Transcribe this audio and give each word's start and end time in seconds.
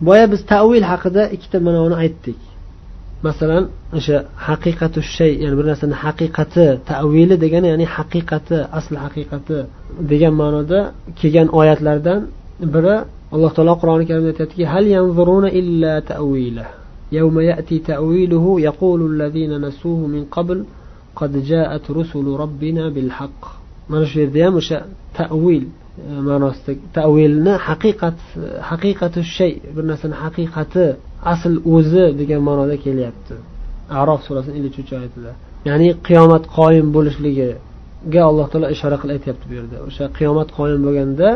boya 0.00 0.26
biz 0.32 0.40
tavil 0.52 0.84
haqida 0.92 1.22
ikkita 1.36 1.58
ma'noni 1.66 1.96
aytdik 2.02 2.40
masalan 3.26 3.64
o'sha 3.98 4.16
haqiqatu 4.48 4.98
shay 5.16 5.32
ya'ni 5.42 5.56
bir 5.58 5.66
narsani 5.70 5.96
haqiqati 6.04 6.66
tavili 6.90 7.34
degani 7.44 7.66
ya'ni 7.72 7.86
haqiqati 7.96 8.56
asli 8.78 8.96
haqiqati 9.04 9.58
degan 10.10 10.34
ma'noda 10.42 10.80
kelgan 11.18 11.48
oyatlardan 11.60 12.20
biri 12.74 12.96
alloh 13.34 13.50
taolo 13.56 13.74
qur'oni 13.80 14.04
karimda 14.08 14.28
aytyaptiki 14.32 14.64
hal 14.72 14.84
yanzuruna 14.96 15.48
illa 15.60 15.92
ta'wila 16.12 16.66
يوم 17.20 17.36
يأتي 17.50 17.78
تأويله 17.92 18.60
يقول 18.68 19.00
الذين 19.12 19.52
نسوه 19.66 20.00
من 20.14 20.22
قبل 20.36 20.58
قد 21.20 21.32
جاءت 21.50 21.84
رسل 21.98 22.26
ربنا 22.42 22.84
بالحق 22.94 23.40
mana 23.90 24.06
shu 24.10 24.16
yerda 24.22 24.40
ham 24.46 24.54
o'sha 24.60 24.78
tavil 25.18 25.64
ma'nosida 26.28 26.72
tavilni 26.96 27.54
haqiqat 27.68 28.18
haqiqatu 28.70 29.20
shay 29.36 29.52
bir 29.76 29.84
narsani 29.90 30.16
haqiqati 30.24 30.84
asl 31.32 31.54
o'zi 31.74 32.04
degan 32.20 32.40
ma'noda 32.48 32.76
kelyapti. 32.84 33.34
Arof 34.00 34.20
surasini 34.26 34.54
ellik 34.58 34.72
uchinchi 34.74 34.92
oyatida. 34.98 35.30
Ya'ni 35.68 35.88
qiyomat 36.08 36.44
qoyim 36.58 36.86
bo'lishligiga 36.96 38.20
alloh 38.30 38.46
taolo 38.52 38.66
ishora 38.76 38.96
qilib 39.00 39.14
aytyapti 39.18 39.44
bu 39.50 39.54
yerda. 39.58 39.76
O'sha 39.88 40.04
qiyomat 40.18 40.48
qoyim 40.58 40.80
bo'lganda 40.86 41.28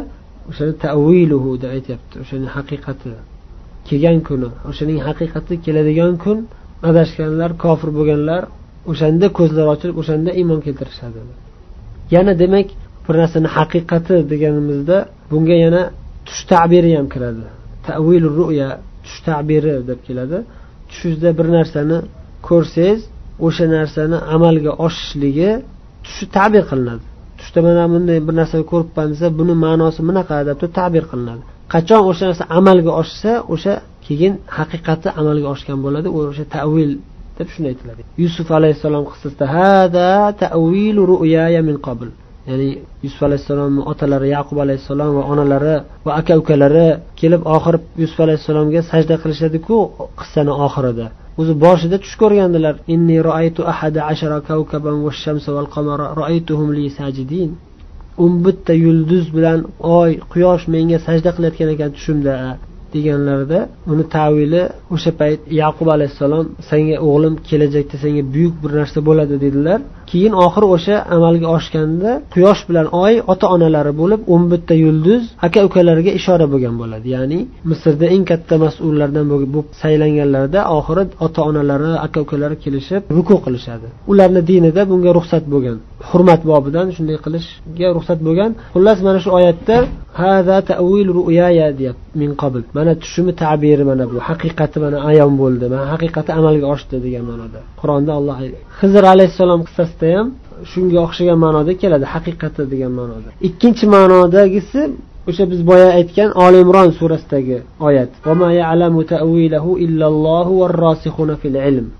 o'shani 0.50 0.72
taviluhu 0.84 1.50
deb 1.62 1.70
aytyapti. 1.76 2.14
O'shani 2.22 2.46
haqiqati 2.56 3.12
kelgan 3.88 4.18
kuni 4.28 4.48
o'shaning 4.70 4.98
haqiqati 5.08 5.54
keladigan 5.64 6.12
kun 6.24 6.38
adashganlar 6.88 7.50
kofir 7.64 7.90
bo'lganlar 7.98 8.42
o'shanda 8.90 9.26
ko'zlari 9.38 9.68
ochilib 9.74 9.96
o'shanda 10.02 10.30
iymon 10.40 10.60
keltirishadi. 10.66 11.20
Yana 12.14 12.32
demak 12.42 12.68
bir 13.10 13.16
narsani 13.22 13.48
haqiqati 13.56 14.16
deganimizda 14.32 14.96
bunga 15.30 15.56
yana 15.64 15.82
tush 16.26 16.42
tabiri 16.52 16.90
ham 16.98 17.06
kiradi. 17.14 17.44
Tavil 17.86 18.24
ruya 18.38 18.68
tush 19.04 19.18
tabiri 19.28 19.74
deb 19.90 20.00
keladi. 20.06 20.38
Tushingizda 20.88 21.30
bir 21.38 21.46
narsani 21.56 21.98
ko'rsangiz 22.48 23.00
o'sha 23.46 23.66
narsani 23.76 24.16
amalga 24.34 24.72
oshishligi 24.86 25.50
tushi 26.04 26.24
tabir 26.36 26.64
qilinadi. 26.70 27.04
Tushda 27.38 27.60
mana 27.66 27.84
bunday 27.92 28.18
bir 28.28 28.34
narsani 28.40 28.64
ko'ribman 28.72 29.06
desa 29.12 29.26
buni 29.38 29.54
ma'nosi 29.64 30.00
bunaqa 30.08 30.36
deb 30.48 30.60
tabir 30.78 31.04
qilinadi. 31.10 31.42
Qachon 31.72 32.00
o'sha 32.10 32.24
narsa 32.30 32.44
amalga 32.58 32.92
oshsa 33.02 33.32
o'sha 33.54 33.74
keyin 34.06 34.32
haqiqati 34.58 35.08
amalga 35.20 35.48
oshgan 35.54 35.78
bo'ladi 35.84 36.08
o'sha 36.18 36.44
tavil 36.56 36.90
deb 37.38 37.48
shuni 37.54 37.66
aytiladi. 37.72 38.02
Yusuf 38.22 38.48
alayhissalom 38.58 39.04
qissasida 39.10 39.46
hada 39.56 40.08
tavilu 40.42 41.02
ru'yaya 41.12 41.60
min 41.68 41.76
qabl. 41.86 42.08
Ya'ni 42.48 42.68
yusuf 43.04 43.22
alayhissalomni 43.28 43.80
otalari 43.92 44.28
yaqub 44.36 44.58
alayhissalom 44.64 45.10
va 45.18 45.22
onalari 45.32 45.76
va 46.06 46.12
aka 46.20 46.32
ukalari 46.42 46.86
kelib 47.20 47.42
oxiri 47.56 47.78
yusuf 48.02 48.18
alayhissalomga 48.26 48.80
sajda 48.90 49.14
qilishadiku 49.22 49.76
qissani 50.20 50.52
oxirida. 50.66 51.06
O'zi 51.40 51.54
boshida 51.64 51.96
tush 52.04 52.16
ko'rgandilar. 52.22 52.74
Inni 52.94 53.16
roaytu 53.28 53.60
ahada 53.72 54.00
ashara 54.12 54.38
kavkaban 54.48 54.96
shamsa 55.24 55.50
val 55.56 55.68
qamara 55.74 56.06
roaytuhum 56.20 56.68
li 56.76 56.84
sajidin. 56.98 57.50
O'n 58.22 58.32
bitta 58.44 58.72
yulduz 58.84 59.24
bilan 59.36 59.58
oy 59.98 60.10
quyosh 60.32 60.64
menga 60.74 60.98
sajda 61.06 61.30
qilayotgan 61.36 61.68
ekan 61.74 61.90
tushimda. 61.96 62.34
Deganlarida 62.94 63.60
uni 63.92 64.04
tavili 64.16 64.62
o'sha 64.94 65.10
payt 65.20 65.40
yaqub 65.62 65.88
alayhissalom 65.96 66.46
senga 66.70 66.96
o'g'lim 67.08 67.34
kelajakda 67.48 67.96
senga 68.04 68.22
buyuk 68.34 68.54
bir 68.62 68.70
narsa 68.80 68.98
bo'ladi 69.08 69.34
dedilar. 69.44 69.78
Keyin 70.10 70.34
oxiri 70.44 70.66
o'sha 70.76 70.96
amalga 71.16 71.48
oshganda 71.56 72.10
quyosh 72.34 72.62
bilan 72.68 72.86
oy 73.04 73.14
ota 73.32 73.46
onalari 73.54 73.92
bo'lib 74.00 74.20
o'n 74.34 74.42
bitta 74.52 74.74
yulduz 74.84 75.22
aka 75.46 75.58
ukalariga 75.68 76.12
ishora 76.20 76.46
bo'lgan 76.52 76.74
bo'ladi. 76.82 77.06
Ya'ni 77.16 77.40
misrda 77.70 78.06
eng 78.14 78.24
katta 78.30 78.54
mas'ullardan 78.64 79.26
bo'lib 79.32 79.66
saylanganlarida 79.82 80.60
oxiri 80.78 81.04
ota 81.26 81.40
onalari 81.50 81.92
aka 82.06 82.18
ukalari 82.26 82.56
kelishib 82.64 83.02
ruku 83.16 83.36
qilishadi. 83.44 83.86
Ularni 84.10 84.40
dinida 84.50 84.82
bunga 84.90 85.10
ruxsat 85.18 85.44
bo'lgan. 85.54 85.78
Hurmat 86.08 86.42
bobidan 86.50 86.86
shunday 86.96 87.18
qilishga 87.24 87.88
ruxsat 87.96 88.18
bo'lgan. 88.26 88.50
Xullas 88.74 88.98
mana 89.06 89.18
shu 89.24 89.30
oyatda 89.38 89.76
hada 90.20 90.56
tavil 90.70 91.08
ru'yaya 91.18 91.68
deyapti 91.78 92.06
min 92.22 92.30
qabl. 92.42 92.60
Mana 92.78 92.92
tushumi 93.02 93.32
tabiri 93.42 93.84
mana 93.90 94.04
bu 94.12 94.16
haqiqati 94.28 94.76
mana 94.84 94.98
ayon 95.10 95.32
bo'ldi 95.42 95.64
mana 95.72 95.84
haqiqati 95.92 96.30
amalga 96.38 96.66
oshdi 96.74 96.96
degan 97.06 97.24
ma'noda. 97.30 97.60
Qur'onda 97.80 98.12
alloh 98.18 98.36
hizr 98.80 99.02
alayhissalom 99.14 99.60
qissasida 99.66 100.08
ham 100.16 100.28
shunga 100.72 100.98
o'xshagan 101.06 101.38
ma'noda 101.44 101.72
keladi 101.82 102.06
haqiqati 102.14 102.62
degan 102.72 102.92
ma'noda. 103.00 103.28
Ikkinchi 103.48 103.84
ma'nodagisi 103.96 104.80
o'sha 105.28 105.44
biz 105.52 105.60
boya 105.70 105.88
aytgan 105.98 106.30
oli 106.44 106.58
imron 106.64 106.90
surasidagi 107.00 107.58
oyat. 107.88 108.10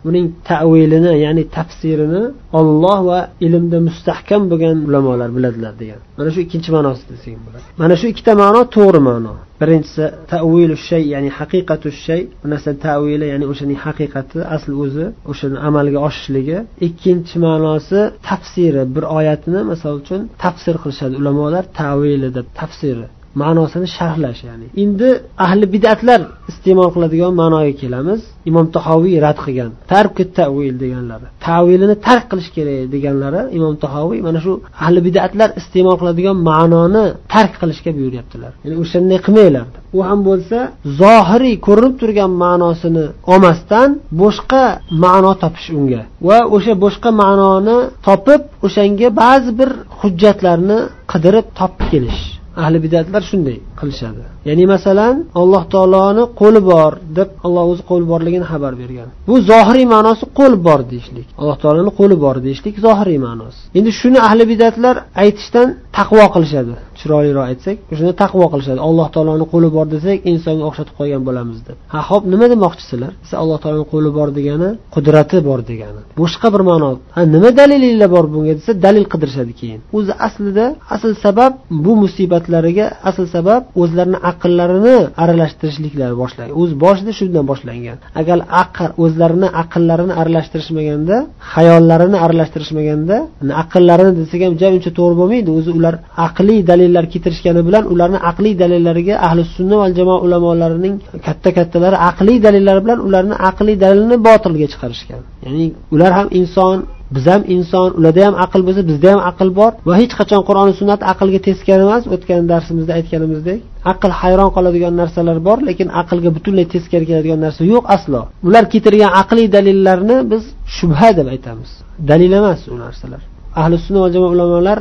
Buning 0.05 0.27
tavilini 0.51 1.13
ya'ni 1.25 1.45
tafsirini 1.57 2.23
olloh 2.59 2.99
va 3.11 3.19
ilmda 3.47 3.79
mustahkam 3.89 4.43
bo'lgan 4.51 4.77
ulamolar 4.89 5.29
biladilar 5.37 5.73
degan. 5.83 6.01
Mana 6.19 6.31
shu 6.35 6.41
ikkinchi 6.47 6.71
ma'nosi 6.77 7.03
desak 7.11 7.37
bo'ladi. 7.47 7.65
Mana 7.81 7.95
shu 8.01 8.07
ikkita 8.13 8.33
ma'no 8.43 8.61
to'g'ri 8.77 9.01
ma'no. 9.11 9.35
Birinchisi 9.61 10.05
tavilu 10.33 10.77
shay 10.89 11.03
ya'ni 11.15 11.31
haqiqatu 11.39 11.89
shay. 12.05 12.21
Bu 12.43 12.47
narsa 12.53 12.71
tavili 12.87 13.27
ya'ni 13.33 13.47
o'shaning 13.53 13.79
haqiqati 13.87 14.39
asli 14.57 14.75
o'zi 14.85 15.07
o'shani 15.31 15.59
amalga 15.69 15.99
oshishligi. 16.09 16.59
Ikkinchi 16.87 17.37
ma'nosi 17.47 18.01
tafsiri. 18.29 18.83
Bir 18.95 19.05
oyatni 19.19 19.61
misol 19.71 19.95
uchun 20.03 20.21
tafsir 20.45 20.75
qilishadi 20.83 21.15
ulamolar 21.21 21.65
tavili 21.81 22.29
deb 22.39 22.47
tafsiri. 22.61 23.07
Ma'nosini 23.43 23.89
sharhlash 23.97 24.41
ya'ni 24.49 24.67
endi 24.83 25.09
ahli 25.45 25.67
bidatlar 25.75 26.21
iste'mol 26.51 26.91
qiladigan 26.95 27.33
ma'noga 27.41 27.73
kelamiz. 27.83 28.21
Imom 28.51 28.67
tahoviy 28.77 29.17
rad 29.27 29.39
qilgan 29.45 29.71
tarki 29.93 30.25
tavil 30.39 30.75
deganlari 30.83 31.27
tavilini 31.47 31.97
tark 32.07 32.25
qilish 32.31 32.51
kerak 32.57 32.79
deganlari 32.95 33.41
imom 33.59 33.75
tahoviy 33.85 34.21
mana 34.27 34.41
shu 34.45 34.53
ahli 34.85 35.01
bidatlar 35.07 35.49
iste'mol 35.61 35.97
qiladigan 36.01 36.37
ma'noni 36.51 37.05
tark 37.35 37.53
qilishga 37.61 37.91
buyuryaptilar. 37.99 38.53
Ya'ni 38.65 38.77
o'shanday 38.83 39.19
qilmanglar. 39.27 39.67
U 39.97 40.01
ham 40.09 40.21
bo'lsa 40.29 40.59
zohiriy 41.01 41.57
ko'rinib 41.67 41.95
turgan 42.01 42.33
ma'nosini 42.45 43.07
olmasdan 43.33 43.89
boshqa 44.23 44.63
ma'no 45.05 45.33
topish 45.43 45.69
unga 45.79 46.03
va 46.29 46.39
o'sha 46.57 46.73
boshqa 46.85 47.11
ma'noni 47.23 47.79
topib 48.07 48.43
o'shanga 48.67 49.09
ba'zi 49.23 49.51
bir 49.61 49.71
hujjatlarni 50.01 50.79
qidirib 51.13 51.47
topib 51.59 51.87
kelish. 51.93 52.23
Ahli 52.63 52.79
bidatlar 52.85 53.23
shunday 53.31 53.59
qilishadi. 53.81 54.23
Ya'ni 54.49 54.65
masalan 54.75 55.15
alloh 55.41 55.63
taoloni 55.75 56.25
qo'li 56.41 56.61
bor 56.71 56.93
deb 57.19 57.29
alloh 57.47 57.65
o'zi 57.73 57.83
qo'li 57.91 58.05
borligini 58.13 58.47
xabar 58.53 58.73
bergan. 58.83 59.09
Bu 59.29 59.35
zohiriy 59.51 59.87
ma'nosi 59.95 60.25
qo'l 60.39 60.55
bor 60.67 60.81
deyishlik. 60.93 61.27
Alloh 61.41 61.57
taoloni 61.63 61.93
qo'li 62.01 62.17
bor 62.25 62.37
deyishlik 62.47 62.75
zohiriy 62.87 63.19
ma'nosi. 63.27 63.61
Endi 63.79 63.91
shuni 64.01 64.19
ahli 64.29 64.45
bidatlar 64.53 64.97
aytishdan 65.23 65.69
taqvo 65.97 66.25
qilishadi. 66.35 66.75
Chiroyliroq 67.01 67.45
aytsak 67.51 67.77
o'shanda 67.93 68.15
taqvo 68.23 68.47
qilishadi. 68.53 68.81
Alloh 68.89 69.07
taoloni 69.15 69.47
qo'li 69.53 69.69
bor 69.77 69.87
desak 69.95 70.17
insonga 70.33 70.65
o'xshatib 70.69 70.95
qo'ygan 71.01 71.23
bo'lamiz 71.29 71.59
deb. 71.67 71.77
Ha 71.93 72.01
ho'p 72.11 72.25
nima 72.33 72.47
demoqchisizlar 72.53 73.13
desa 73.23 73.35
alloh 73.43 73.59
taoloni 73.65 73.87
qo'li 73.93 74.11
bor 74.19 74.29
degani 74.39 74.69
qudrati 74.95 75.39
bor 75.49 75.61
degani. 75.71 76.01
Boshqa 76.21 76.49
bir 76.55 76.63
ma'no. 76.71 76.91
Ha 77.17 77.21
nima 77.35 77.51
dalilinglar 77.61 78.11
bor 78.17 78.25
bunga 78.35 78.55
desa 78.59 78.73
dalil 78.87 79.05
qidirishadi 79.13 79.53
keyin. 79.61 79.81
O'zi 79.99 80.13
aslida 80.27 80.65
asl 80.95 81.11
sabab 81.25 81.53
bu 81.85 81.93
musibatlariga 82.03 82.87
asl 83.11 83.25
sabab 83.35 83.63
o'zlarini 83.83 84.19
aqllarini 84.31 84.97
aralashtirishliklari 85.23 86.15
boshlangan. 86.23 86.55
O'zi 86.61 86.75
boshida 86.85 87.13
shundan 87.19 87.45
boshlangan. 87.51 87.97
Agar 88.21 88.39
aql 88.63 88.91
o'zlarini 89.05 89.49
aqllarini 89.63 90.15
aralashtirishmaganda 90.21 91.17
xayollarini 91.53 92.19
aralashtirishmaganda 92.25 93.17
aqllarini 93.63 94.13
desak 94.21 94.41
ham 94.45 94.53
uncha 94.77 94.91
to'g'ri 94.99 95.15
bo'lmaydi. 95.21 95.49
O'zi 95.59 95.71
ular 95.79 95.95
aqliy 96.27 96.61
dalillar 96.91 97.07
keltirishgani 97.13 97.63
bilan 97.69 97.85
ularni 97.93 98.19
aqliy 98.31 98.55
dalillariga 98.63 99.15
ahli 99.27 99.43
sunna 99.57 99.77
va 99.83 99.87
jamoa 99.99 100.19
ulamolarining 100.27 100.95
katta 101.27 101.51
kattalari 101.59 101.97
aqliy 102.11 102.39
dalillari 102.47 102.81
bilan 102.85 102.99
ularni 103.09 103.35
aqliy 103.51 103.77
dalilini 103.85 104.17
botilga 104.29 104.67
chiqarishgan. 104.73 105.23
Ya'ni 105.47 105.67
ular 105.95 106.13
ham 106.19 106.29
inson 106.41 106.77
biz 107.15 107.25
ham 107.33 107.43
inson 107.57 107.89
ularda 107.99 108.23
ham 108.27 108.35
aql 108.45 108.61
bo'lsa 108.67 108.83
bizda 108.91 109.09
ham 109.13 109.21
aql 109.31 109.49
bor 109.59 109.73
va 109.89 109.95
hech 110.01 110.13
qachon 110.21 110.41
qur'oni 110.49 110.73
sunnat 110.81 111.01
aqlga 111.13 111.41
teskari 111.49 111.83
emas. 111.87 112.03
O'tgan 112.15 112.43
darsimizda 112.53 112.93
aytganimizdek 112.99 113.59
aql 113.93 114.11
hayron 114.21 114.51
qoladigan 114.57 114.95
narsalar 115.01 115.39
bor 115.49 115.59
lekin 115.69 115.89
aqlga 116.01 116.31
butunlay 116.37 116.67
teskari 116.75 117.05
keladigan 117.11 117.41
narsa 117.47 117.63
yo'q 117.73 117.85
aslo. 117.97 118.21
Ular 118.49 118.65
keltirgan 118.73 119.13
aqliy 119.23 119.47
dalillarni 119.57 120.17
biz 120.33 120.43
shubha 120.77 121.09
deb 121.19 121.27
aytamiz. 121.35 121.71
Dalil 122.11 122.33
emas 122.41 122.61
u 122.75 122.77
narsalar. 122.85 123.23
Ahli 123.63 123.77
sunna 123.85 124.01
va 124.05 124.09
jamoa 124.15 124.31
ulamolar 124.37 124.79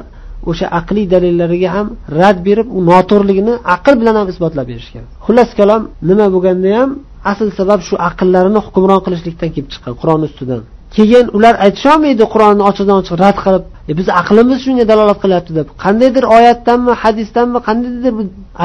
o'sha 0.51 0.67
aqliy 0.79 1.05
dalillariga 1.13 1.69
ham 1.75 1.87
rad 2.19 2.37
berib 2.47 2.67
u 2.77 2.79
noto'g'riligini 2.89 3.53
aql 3.75 3.93
bilan 4.01 4.15
ham 4.19 4.27
isbotlab 4.33 4.65
berishgan 4.71 5.05
xullas 5.25 5.49
kalom 5.59 5.81
nima 6.09 6.25
bo'lganda 6.35 6.69
ham 6.79 6.89
asl 7.31 7.47
sabab 7.59 7.79
shu 7.87 7.95
aqllarini 8.09 8.59
hukmron 8.65 8.99
qilishlikdan 9.05 9.49
kelib 9.55 9.69
chiqqan 9.73 9.93
qur'on 10.01 10.21
ustidan. 10.27 10.61
Keyin 10.95 11.25
ular 11.37 11.55
aytisholmaydi 11.65 12.25
qur'onni 12.33 12.63
ochiqdan 12.69 12.95
ochiq 13.01 13.15
rad 13.23 13.37
qilib 13.45 13.63
e 13.89 13.91
biz 13.99 14.07
aqlimiz 14.21 14.59
shunga 14.65 14.85
dalolat 14.91 15.19
qilyapti 15.23 15.51
deb. 15.59 15.67
Qandaydir 15.83 16.23
oyatdanmi 16.37 16.93
hadisdanmi 17.03 17.59
qandaydir 17.67 18.13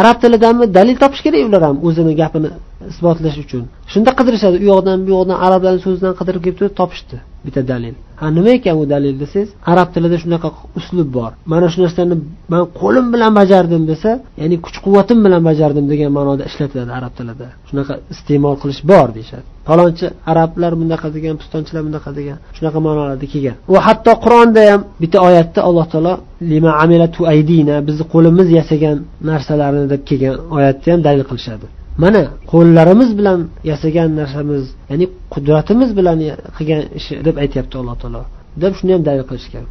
arab 0.00 0.16
tilidanmi 0.22 0.64
dalil 0.78 0.96
topish 1.02 1.22
kerak 1.26 1.42
ular 1.48 1.62
ham 1.68 1.76
o'zini 1.88 2.12
gapini 2.20 2.50
isbotlash 2.92 3.38
uchun. 3.44 3.62
Shunda 3.92 4.10
qidirishadi. 4.18 4.56
U 4.64 4.66
yoqdan 4.72 4.98
bu 5.06 5.10
yoqdan 5.16 5.36
arablarni 5.46 5.80
so'zidan 5.86 6.12
qidirib 6.20 6.42
kelib 6.44 6.56
turib 6.60 6.74
topishdi 6.80 7.16
bitta 7.46 7.60
dalil. 7.72 7.94
Nima 8.36 8.50
ekan 8.58 8.76
u 8.82 8.84
dalil 8.94 9.14
desangiz 9.22 9.50
arab 9.72 9.88
tilida 9.94 10.16
shunaqa 10.24 10.48
uslub 10.78 11.08
bor. 11.16 11.30
Mana 11.52 11.66
shu 11.72 11.78
narsani 11.84 12.14
man 12.52 12.62
qo'lim 12.80 13.06
bilan 13.14 13.32
bajardim 13.40 13.82
desa 13.92 14.10
ya'ni 14.40 14.56
kuch 14.64 14.76
quvvatim 14.84 15.18
bilan 15.26 15.42
bajardim 15.48 15.84
degan 15.92 16.10
ma'noda 16.18 16.42
ishlatiladi 16.50 16.92
arab 16.98 17.12
tilida. 17.18 17.46
Shunaqa 17.68 17.94
iste'mol 18.14 18.56
qilish 18.62 18.80
bor 18.90 19.08
deyishadi. 19.16 19.44
Falonchi 19.68 20.06
arablar 20.32 20.72
bunaqa 20.80 21.08
degan 21.16 21.34
pistonchilar 21.40 21.82
bunaqa 21.88 22.10
degan 22.18 22.36
shunaqa 22.56 22.78
ma'nolarda 22.86 23.26
kelgan. 23.32 23.56
Va 23.72 23.80
hatto 23.88 24.12
qur'onda 24.24 24.62
ham 24.70 24.80
bitta 25.02 25.18
oyatda 25.28 25.60
alloh 25.68 25.86
taolo 25.92 26.14
lima 26.52 26.70
amilatu 26.84 27.20
aydina 27.32 27.76
bizni 27.88 28.04
qo'limiz 28.14 28.48
yasagan 28.58 28.96
narsalarni 29.30 29.84
deb 29.92 30.02
kelgan 30.08 30.34
oyatda 30.56 30.86
ham 30.92 31.00
dalil 31.06 31.24
qilishadi. 31.30 31.66
Mana 32.02 32.22
qo'llarimiz 32.52 33.10
bilan 33.18 33.38
yasagan 33.70 34.10
narsamiz 34.20 34.64
ya'ni 34.90 35.06
qudratimiz 35.34 35.90
bilan 35.98 36.18
qilgan 36.56 36.82
ishi 36.98 37.12
deb 37.26 37.36
aytyapti 37.44 37.74
alloh 37.80 37.96
taolo. 38.02 38.22
Deb 38.62 38.72
shuni 38.78 38.92
ham 38.96 39.02
dalil 39.08 39.24
qilishgan 39.30 39.64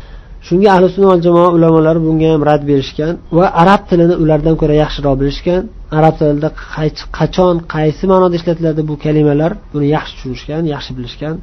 shunga 0.47 0.69
ahli 0.75 0.87
sunna 0.93 1.07
val 1.11 1.21
jamoa 1.27 1.47
ulamolari 1.57 1.99
bunga 2.07 2.27
ham 2.33 2.41
rad 2.49 2.61
berishgan 2.71 3.13
va 3.37 3.45
arab 3.61 3.81
tilini 3.89 4.15
ulardan 4.23 4.55
ko'ra 4.61 4.75
yaxshiroq 4.83 5.15
bilishgan. 5.21 5.61
Arab 5.97 6.13
tilida 6.19 6.49
qachon 7.17 7.55
qaysi 7.75 8.03
ma'noda 8.11 8.35
ishlatiladi 8.39 8.81
bu 8.89 8.95
kalimalar 9.05 9.51
buni 9.73 9.87
yaxshi 9.95 10.13
tushunishgan 10.17 10.61
yaxshi 10.73 10.91
bilishgan. 10.97 11.35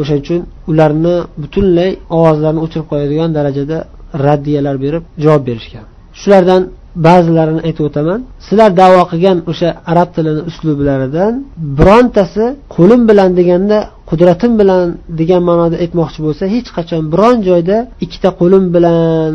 O'shaning 0.00 0.22
uchun 0.24 0.40
ularni 0.70 1.14
butunlay 1.42 1.90
ovozlarini 2.16 2.60
o'chirib 2.64 2.86
qo'yadigan 2.92 3.30
darajada 3.38 3.78
raddiyalar 4.26 4.76
berib 4.84 5.02
javob 5.24 5.42
berishgan. 5.48 5.84
Shulardan 6.20 6.62
ba'zilarini 7.06 7.60
aytib 7.68 7.84
o'taman. 7.88 8.20
Sizlar 8.46 8.70
davo 8.82 9.00
qilgan 9.10 9.38
o'sha 9.50 9.68
arab 9.92 10.08
tilini 10.16 10.42
uslublaridan 10.50 11.32
birontasi 11.78 12.44
qo'lim 12.76 13.00
bilan 13.10 13.30
deganda 13.40 13.78
qudratim 14.10 14.52
bilan 14.60 14.86
degan 15.20 15.42
ma'noda 15.48 15.76
aytmoqchi 15.84 16.20
bo'lsa 16.26 16.44
hech 16.54 16.68
qachon 16.76 17.02
biron 17.12 17.36
joyda 17.48 17.76
ikkita 18.04 18.30
qo'lim 18.40 18.64
bilan 18.74 19.30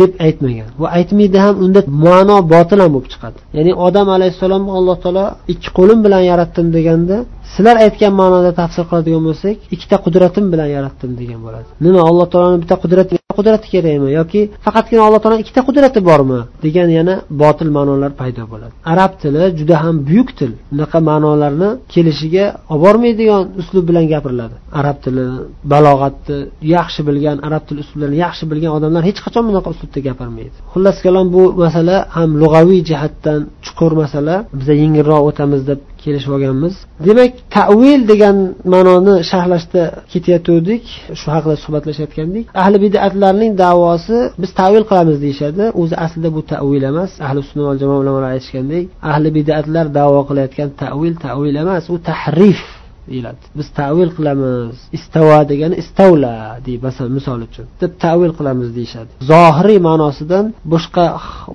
deb 0.00 0.12
aytmagan. 0.26 0.68
Va 0.82 0.88
aytmaydi 0.98 1.38
ham 1.44 1.54
unda 1.64 1.80
ma'no 2.06 2.36
botil 2.54 2.78
ham 2.82 2.90
bo'lib 2.94 3.08
chiqadi. 3.12 3.38
Ya'ni 3.56 3.72
odam 3.86 4.08
alayhissalomni 4.16 4.72
alloh 4.78 4.96
taolo 5.04 5.26
ikki 5.52 5.68
qo'lim 5.78 5.98
bilan 6.06 6.22
yaratdim 6.30 6.66
deganda 6.76 7.16
sizlar 7.54 7.76
aytgan 7.84 8.12
ma'noda 8.20 8.50
tafsir 8.60 8.84
qiladigan 8.90 9.22
bo'lsak 9.28 9.56
ikkita 9.74 9.96
qudratim 10.04 10.44
bilan 10.52 10.68
yaratdim 10.76 11.10
degan 11.20 11.40
bo'ladi. 11.46 11.68
Nima 11.84 12.00
alloh 12.08 12.26
taoloni 12.32 12.58
bitta 12.62 12.76
qudrati 12.84 13.14
qudrati 13.38 13.66
kerakmi? 13.74 14.08
Yoki 14.20 14.40
faqatgina 14.66 15.02
alloh 15.08 15.20
taoloni 15.22 15.42
ikkita 15.44 15.60
qudrati 15.68 16.00
bormi? 16.10 16.40
degan 16.64 16.88
yana 16.98 17.14
botil 17.42 17.70
ma'nolar 17.76 18.10
paydo 18.20 18.42
bo'ladi. 18.52 18.72
Arab 18.92 19.12
tili 19.22 19.44
juda 19.58 19.76
ham 19.84 19.96
buyuk 20.08 20.30
til. 20.38 20.52
Unaqa 20.74 20.98
ma'nolarni 21.10 21.70
kelishiga 21.92 22.46
olib 22.72 22.82
bormaydigan 22.84 23.42
uslub 23.60 23.84
bilan 23.90 24.04
gapiriladi. 24.12 24.56
Arab 24.80 24.96
tili 25.04 25.26
balog'atni 25.72 26.38
yaxshi 26.76 27.00
bilgan 27.08 27.36
arab 27.48 27.62
tili 27.68 27.78
uslublarini 27.84 28.18
yaxshi 28.24 28.44
bilgan 28.50 28.72
odamlar 28.78 29.02
hech 29.08 29.20
qachon 29.26 29.44
bunaqa 29.48 29.68
uslubda 29.74 30.00
gapirmaydi. 30.08 30.56
Xullas 30.72 30.96
kalom 31.04 31.26
bu 31.36 31.42
masala 31.64 31.96
ham 32.16 32.30
lug'aviy 32.42 32.80
jihatdan 32.90 33.40
chuqur 33.64 33.92
masala. 34.02 34.34
Biza 34.60 34.74
yengilroq 34.82 35.22
o'tamiz 35.30 35.62
deb 35.70 35.80
kelishib 36.04 36.32
olganmiz. 36.36 36.74
Demak 37.08 37.32
tavil 37.56 38.00
degan 38.12 38.36
ma'noni 38.74 39.14
sharhlashda 39.30 39.82
ketayotgandik 40.12 40.84
shu 41.20 41.26
haqida 41.34 41.56
suhbatlashayotgandik. 41.64 42.44
Ahli 42.62 42.76
bidatlarning 42.84 43.52
davosi 43.64 44.18
biz 44.42 44.50
tavil 44.60 44.84
qilamiz 44.90 45.16
deyishadi. 45.24 45.64
O'zi 45.80 45.94
aslida 46.04 46.28
bu 46.36 46.40
tavil 46.52 46.82
emas. 46.90 47.10
Ahli 47.26 47.40
sunna 47.48 47.64
va 47.68 47.74
jamoa 47.82 47.98
ulamolar 48.02 48.30
aytishgandek 48.34 48.84
ahli 49.12 49.28
bidatlar 49.38 49.86
davo 49.98 50.20
qilayotgan 50.28 50.68
tavil 50.82 51.14
tavil 51.26 51.54
emas. 51.62 51.84
U 51.94 51.96
tahrif 52.10 52.60
deyiladi. 53.08 53.42
Biz 53.58 53.68
tavil 53.80 54.10
qilamiz 54.16 54.74
istavo 54.98 55.38
degani 55.50 55.76
istavla 55.82 56.34
deydi 56.66 56.82
masalan 56.86 57.12
misol 57.18 57.40
uchun. 57.48 57.66
Deb 57.82 57.92
tavil 58.04 58.32
qilamiz 58.38 58.68
deyishadi. 58.78 59.10
Zohiriy 59.30 59.78
ma'nosidan 59.88 60.46
boshqa 60.72 61.06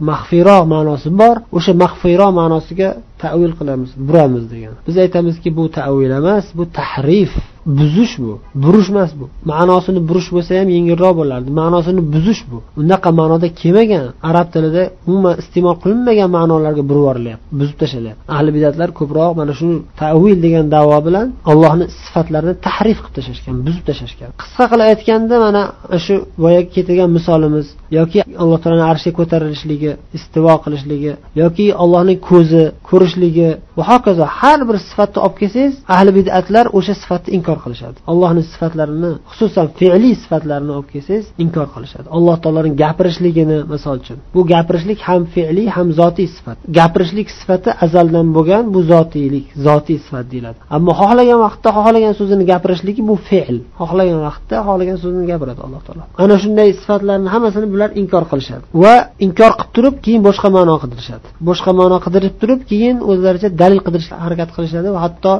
maxfiyroq 0.10 0.64
ma'nosi 0.76 1.10
bor 1.22 1.36
o'sha 1.58 1.74
maxfiyroq 1.84 2.32
ma'nosiga 2.42 2.90
tavil 3.24 3.54
qilamiz 3.60 3.92
buramiz 4.08 4.44
degan 4.54 4.74
biz 4.88 4.96
aytamizki 5.06 5.50
bu 5.58 5.64
tavil 5.80 6.12
emas 6.20 6.46
bu 6.58 6.64
tahrif 6.80 7.34
buzish 7.66 8.14
bu 8.20 8.40
burish 8.64 8.90
emas 8.94 9.12
bu. 9.20 9.26
Ma'nosini 9.52 10.00
burish 10.10 10.30
bo'lsa 10.36 10.52
ham 10.60 10.70
yengilroq 10.76 11.14
bo'lardi. 11.20 11.50
Ma'nosini 11.62 12.02
buzish 12.14 12.42
bu. 12.52 12.58
Unaqa 12.82 13.10
ma'noda 13.20 13.48
kelmagan 13.62 14.06
arab 14.30 14.48
tilida 14.54 14.84
umuman 15.08 15.36
iste'mol 15.42 15.76
qilinmagan 15.84 16.30
ma'nolarga 16.38 16.84
burib 16.90 17.04
yuborilyapti 17.06 17.46
buzib 17.60 17.78
tashlayapti. 17.82 18.22
Ahli 18.36 18.50
bidatlar 18.58 18.90
ko'proq 19.00 19.32
mana 19.40 19.54
shu 19.60 19.68
tavil 20.02 20.38
degan 20.46 20.66
davo 20.76 20.98
bilan 21.08 21.28
allohni 21.52 21.86
sifatlarini 22.04 22.56
tahrif 22.68 22.98
qilib 23.04 23.16
tashlashgan 23.18 23.56
buzib 23.68 23.84
tashlashgan. 23.90 24.30
Qisqa 24.42 24.66
qilib 24.72 24.86
aytganda 24.92 25.36
mana 25.46 25.62
shu 26.06 26.16
boyagi 26.44 26.70
keltirgan 26.76 27.10
misolimiz 27.18 27.68
yoki 28.00 28.20
alloh 28.44 28.58
taoloni 28.64 28.86
arshga 28.92 29.12
ko'tarilishligi 29.20 29.92
istivo 30.18 30.56
qilishligi 30.64 31.12
yoki 31.42 31.66
allohning 31.84 32.20
ko'zi 32.30 32.64
ko'rishligi 32.90 33.50
va 33.78 33.84
hokazo 33.92 34.26
har 34.40 34.60
bir 34.70 34.78
sifatni 34.90 35.20
olib 35.26 35.36
kelsangiz 35.42 35.76
ahli 35.96 36.12
bidatlar 36.18 36.66
o'sha 36.78 36.94
sifatni 37.02 37.30
inkor 37.38 37.58
qilishadi. 37.66 37.98
Allohni 38.12 38.44
sifatlarini 38.52 39.12
xususan 39.32 39.68
fe'liy 39.80 40.16
sifatlarini 40.24 40.72
olib 40.78 40.90
kelsangiz 40.94 41.26
inkor 41.44 41.68
qilishadi. 41.76 42.08
Alloh 42.18 42.36
taoloni 42.44 42.72
gapirishligini 42.84 43.58
misol 43.74 43.96
uchun 44.04 44.18
bu 44.36 44.42
gapirishlik 44.54 45.00
ham 45.08 45.22
fe'liy 45.36 45.68
ham 45.76 45.88
zotiy 46.00 46.28
sifat. 46.36 46.58
Gapirishlik 46.78 47.28
sifati 47.40 47.70
azaldan 47.86 48.28
bo'lgan 48.38 48.64
bu 48.74 48.80
zotiylik 48.92 49.46
zotiy 49.68 49.98
sifat 50.06 50.26
deyiladi. 50.34 50.58
Ammo 50.76 50.92
xohlagan 51.02 51.40
vaqtda 51.46 51.70
xohlagan 51.78 52.14
so'zini 52.20 52.44
gapirishligi 52.52 53.02
bu 53.10 53.16
fe'l. 53.30 53.58
Xohlagan 53.82 54.20
vaqtda 54.28 54.56
xohlagan 54.68 54.98
so'zini 55.04 55.26
gapiradi 55.32 55.62
alloh 55.66 55.82
taolo. 55.88 56.04
Ana 56.24 56.36
shunday 56.44 56.70
sifatlarni 56.82 57.30
hammasini 57.34 57.68
bular 57.74 57.85
inkor 58.02 58.24
qilishadi. 58.32 58.64
Va 58.84 58.96
inkor 59.26 59.52
qilib 59.60 59.74
turib 59.76 59.96
keyin 60.06 60.22
boshqa 60.28 60.48
ma'no 60.58 60.76
qidirishadi. 60.84 61.26
Boshqa 61.50 61.72
ma'no 61.80 61.98
qidirib 62.06 62.34
turib 62.42 62.62
keyin 62.72 62.96
o'zlaricha 63.12 63.50
dalil 63.62 63.80
qidirishga 63.86 64.16
harakat 64.26 64.50
qilishadi 64.56 64.88
va 64.96 65.00
hatto 65.06 65.34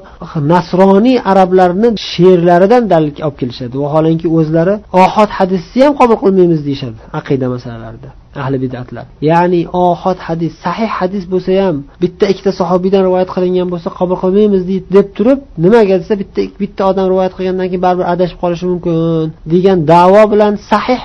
nasroniy 0.54 1.18
arablarni 1.32 1.90
she'rlaridan 2.10 2.84
dalil 2.94 3.12
olib 3.28 3.38
kelishadi. 3.42 3.76
Vaholanki 3.84 4.28
o'zlari 4.38 4.76
ohod 5.04 5.30
hadisni 5.38 5.82
ham 5.86 5.94
qabul 6.02 6.18
qilmaymiz 6.24 6.60
deyishadi 6.68 7.00
aqida 7.20 7.46
masalalarida 7.56 8.10
ahli 8.42 8.58
bidatlar. 8.64 9.06
Ya'ni 9.32 9.62
ohod 9.86 10.20
hadis 10.28 10.54
sahih 10.66 10.90
hadis 11.00 11.24
bo'lsa 11.34 11.52
ham 11.64 11.76
bitta 12.04 12.26
ikkita 12.32 12.52
sahobiydan 12.60 13.02
rivoyat 13.08 13.30
qilingan 13.36 13.68
bo'lsa 13.74 13.90
qabul 14.00 14.18
qilmaymiz 14.24 14.62
deb 14.96 15.08
turib 15.18 15.40
nimaga 15.66 15.96
desa 16.02 16.14
bitta 16.22 16.42
bitta 16.62 16.82
odam 16.92 17.06
rivoyat 17.12 17.34
qilgandan 17.38 17.68
keyin 17.72 17.84
baribir 17.88 18.06
adashib 18.14 18.38
qolishi 18.44 18.66
mumkin 18.72 19.28
degan 19.54 19.78
davo 19.94 20.22
bilan 20.34 20.54
sahih 20.72 21.02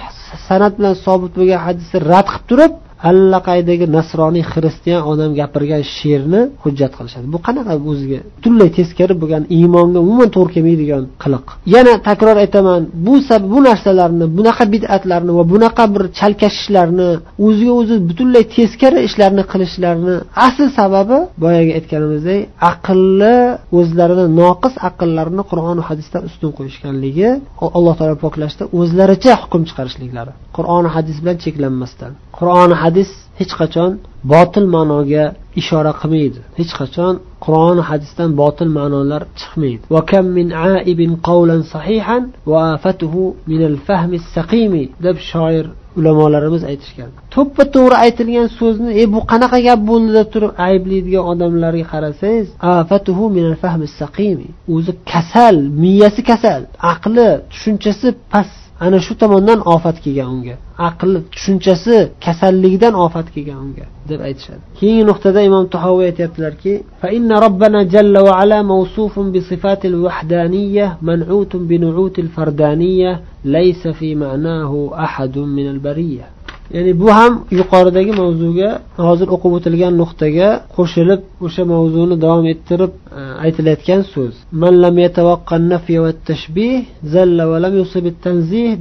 san'at 0.48 0.78
bilan 0.78 0.94
sobit 1.06 1.32
bo'lgan 1.38 1.62
hadisni 1.66 1.98
rad 2.10 2.26
qilib 2.30 2.46
turib 2.52 2.72
allaqaydagi 3.08 3.86
nasroniy 3.96 4.44
xristian 4.52 5.00
odam 5.10 5.30
gapirgan 5.40 5.82
she'rni 5.96 6.40
hujjat 6.62 6.92
qilishadi. 6.98 7.26
Bu 7.34 7.38
qanaqa 7.46 7.72
o'ziga 7.90 8.18
butunlay 8.36 8.70
teskari 8.78 9.14
bo'lgan 9.22 9.42
iymonga 9.58 9.98
umuman 10.06 10.28
to'g'ri 10.36 10.50
kelmaydigan 10.54 11.02
qiliq. 11.22 11.46
Yana 11.74 11.92
takror 12.08 12.36
aytaman 12.44 12.80
bu 13.06 13.14
bu 13.52 13.58
narsalarni 13.68 14.26
bunaqa 14.38 14.64
bid'atlarni 14.74 15.32
va 15.38 15.44
bunaqa 15.52 15.84
bir 15.94 16.02
chalkashishlarni 16.18 17.10
o'ziga 17.46 17.72
o'zi 17.80 17.94
butunlay 18.08 18.44
teskari 18.56 18.98
ishlarni 19.08 19.42
qilishlarini 19.52 20.16
asl 20.46 20.66
sababi 20.78 21.18
boyagi 21.44 21.72
aytganimizdek 21.78 22.40
aqlli 22.70 23.36
o'zlarini 23.78 24.26
noqis 24.40 24.74
aqllarini 24.88 25.42
qur'on 25.50 25.76
va 25.80 25.84
hadisdan 25.90 26.22
ustun 26.28 26.50
qo'yishganligi 26.58 27.28
alloh 27.78 27.94
taolo 27.98 28.16
poklashda 28.24 28.64
o'zlaricha 28.80 29.32
hukm 29.42 29.62
chiqarishliklari. 29.68 30.32
Qur'oni 30.56 30.88
hadis 30.96 31.16
bilan 31.22 31.36
cheklanmasdan. 31.44 32.12
Qur'oni 32.38 32.74
hadis 32.82 32.89
hech 33.40 33.52
qachon 33.60 33.90
botil 34.32 34.66
ma'noga 34.74 35.24
ishora 35.60 35.92
qilmaydi. 36.00 36.40
Hech 36.58 36.72
qachon 36.80 37.14
qur'on 37.44 37.78
hadisdan 37.88 38.30
botil 38.42 38.68
ma'nolar 38.78 39.22
chiqmaydi. 39.40 39.82
Deb 45.06 45.16
shoir 45.30 45.66
ulamolarimiz 45.98 46.62
aytishgan. 46.70 47.10
To'ppa 47.34 47.62
to'g'ri 47.74 47.96
aytilgan 48.04 48.48
so'zni 48.58 48.90
e 49.02 49.04
bu 49.12 49.20
qanaqa 49.32 49.58
gap 49.68 49.80
bo'ldi? 49.90 50.10
deb 50.18 50.28
turib 50.34 50.52
ayblaydigan 50.68 51.24
odamlarga 51.32 51.86
qarasangiz 51.92 52.46
o'zi 54.74 54.92
kasal 55.12 55.56
miyasi 55.82 56.22
kasal 56.30 56.62
aqli 56.92 57.28
tushunchasi 57.52 58.08
past 58.32 58.60
ana 58.79 58.99
shu 58.99 59.13
tomondan 59.21 59.59
ofat 59.75 59.97
kelgan 60.03 60.27
unga 60.35 60.55
aql 60.89 61.11
tushunchasi 61.33 61.97
kasalligidan 62.25 62.93
ofat 63.05 63.27
kelgan 63.35 63.57
unga 63.65 63.85
deb 64.09 64.19
aytishadi 64.27 64.61
keyingi 64.79 65.03
nuqtada 65.09 65.39
imom 65.49 65.65
tahoviy 65.75 66.05
aytyaptilarki 66.11 66.73
فإن 67.01 67.31
ربنا 67.45 67.83
جل 67.83 68.15
وعلا 68.27 68.61
موصوف 68.61 69.19
بصفات 69.19 69.85
الوحدانية 69.85 70.97
منعوت 71.01 71.55
بنعوت 71.55 72.19
الفردانية 72.19 73.11
ليس 73.45 73.87
في 73.87 74.15
معناه 74.15 74.71
أحد 75.05 75.37
من 75.37 75.67
البرية 75.69 76.25
ya'ni 76.76 76.92
bu 77.02 77.08
ham 77.18 77.32
yuqoridagi 77.60 78.12
mavzuga 78.20 78.70
hozir 79.06 79.28
o'qib 79.34 79.52
o'tilgan 79.58 79.92
nuqtaga 80.02 80.48
qo'shilib 80.76 81.22
o'sha 81.46 81.62
mavzuni 81.72 82.16
davom 82.24 82.46
ettirib 82.54 82.92
e, 83.18 83.22
aytilayotgan 83.44 84.02
so'z. 84.14 84.34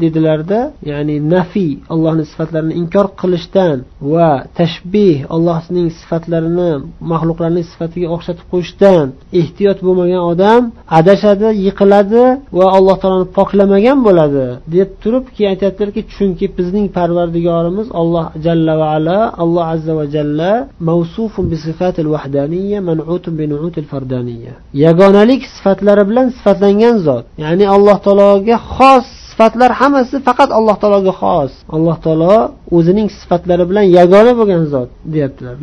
Dedilarda 0.03 0.59
ya'ni 0.91 1.15
nafiy 1.35 1.71
allohni 1.93 2.23
sifatlarini 2.31 2.73
inkor 2.81 3.05
qilishdan 3.21 3.77
va 4.13 4.29
tashbih 4.59 5.15
allohning 5.35 5.87
sifatlarini 5.99 6.71
maxluqlarning 7.11 7.65
sifatiga 7.71 8.07
o'xshatib 8.15 8.45
qo'yishdan 8.53 9.05
ehtiyot 9.41 9.79
bo'lmagan 9.85 10.21
odam 10.31 10.61
adashadi 10.99 11.47
yiqiladi 11.65 12.23
va 12.57 12.65
alloh 12.77 12.95
taoloni 13.01 13.27
poklamagan 13.37 13.97
bo'ladi 14.07 14.45
deb 14.75 14.89
turib 15.03 15.25
keyin 15.35 15.49
aytyaptilarki 15.53 16.01
chunki 16.15 16.45
bizning 16.57 16.85
parvardigorimiz 16.97 17.78
aytamiz 17.79 17.89
alloh 18.01 18.25
jalla 18.45 18.73
va 18.81 18.87
ala 18.97 19.19
alloh 19.43 19.65
azza 19.75 19.93
va 19.99 20.05
jalla 20.15 20.51
mavsufun 20.89 21.45
bi 21.51 21.57
sifatil 21.65 22.09
vahdaniyya 22.15 22.79
man'utun 22.89 23.33
bi 23.39 23.45
nu'util 23.51 23.87
fardaniyya. 23.91 24.53
Yagonalik 24.85 25.41
sifatlari 25.55 26.03
bilan 26.09 26.27
sifatlangan 26.37 26.95
zot. 27.07 27.25
Ya'ni 27.43 27.65
alloh 27.75 27.97
taologa 28.05 28.57
xos 28.75 29.07
sifatlar 29.31 29.71
hammasi 29.79 30.15
faqat 30.27 30.49
alloh 30.57 30.75
taologa 30.81 31.13
xos. 31.21 31.51
Alloh 31.75 31.97
taolo 32.05 32.35
o'zining 32.77 33.07
sifatlari 33.19 33.63
bilan 33.69 33.85
yagona 33.97 34.33
bo'lgan 34.39 34.63
zot 34.73 34.89
deyaptilar. 35.13 35.55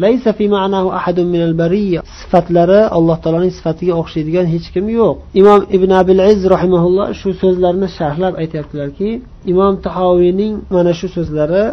Sifatlari 2.20 2.80
alloh 2.96 3.16
taoloning 3.23 3.52
sifatiga 3.58 3.94
o'xshaydigan 4.00 4.46
hech 4.54 4.66
kim 4.75 4.87
yo'q. 4.99 5.16
Imom 5.40 5.61
ibn 5.76 5.90
abil 6.00 6.20
iz 6.32 6.40
rahimaulloh 6.54 7.06
shu 7.20 7.28
so'zlarni 7.42 7.88
sharhlab 7.99 8.32
aytyaptilarki 8.42 9.11
imom 9.52 9.74
tahoviyning 9.86 10.54
mana 10.74 10.92
shu 10.98 11.06
so'zlari 11.16 11.64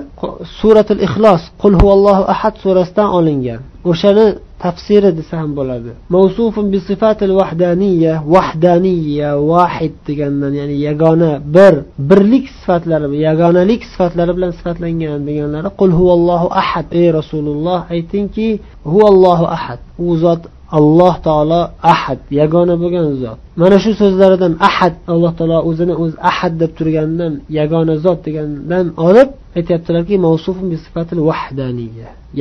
suratul 0.60 1.02
ixlos 1.08 1.42
qul 1.62 1.74
huvallohu 1.82 2.24
ahad 2.34 2.54
surasidan 2.64 3.10
olingan. 3.18 3.62
O'shani 3.92 4.28
tafsiri 4.64 5.10
desa 5.20 5.34
ham 5.42 5.52
bo'ladi. 5.60 5.92
Mavsufun 6.16 6.66
bi 6.74 6.80
sifatil 6.90 7.34
vahdaniya 7.40 8.14
vahdaniya 8.36 9.30
vahid 9.52 9.94
degandan 10.08 10.54
ya'ni 10.60 10.76
yagona 10.88 11.32
bir 11.56 11.74
birlik 12.10 12.46
sifatlari 12.60 13.18
yagonalik 13.28 13.82
sifatlari 13.92 14.32
bilan 14.38 14.52
sifatlangan 14.60 15.22
deganlari 15.30 15.70
qul 15.80 15.92
huvallohu 16.00 16.48
ahad 16.62 16.88
ey 17.02 17.08
rasululloh 17.20 17.80
aytingki 17.96 18.48
huvallohu 18.92 19.46
ahad 19.58 19.80
u 20.06 20.08
zot 20.24 20.42
alloh 20.78 21.16
taolo 21.28 21.62
ahad 21.94 22.20
yagona 22.40 22.76
bo'lgan 22.84 23.08
zot. 23.24 23.40
Mana 23.62 23.78
shu 23.84 23.92
so'zlaridan 24.02 24.54
ahad 24.70 24.96
alloh 25.14 25.32
taolo 25.38 25.58
o'zini 25.70 25.94
o'zi 26.04 26.16
ahad 26.32 26.54
deb 26.62 26.72
turganidan 26.78 27.34
yagona 27.60 27.96
zot 28.06 28.20
degandan 28.28 28.86
olib 29.08 29.30
aytyaptilarki 29.58 30.16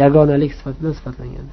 yagonalik 0.00 0.50
sifati 0.58 0.78
bilan 0.80 0.94
sifatlangan 0.98 1.46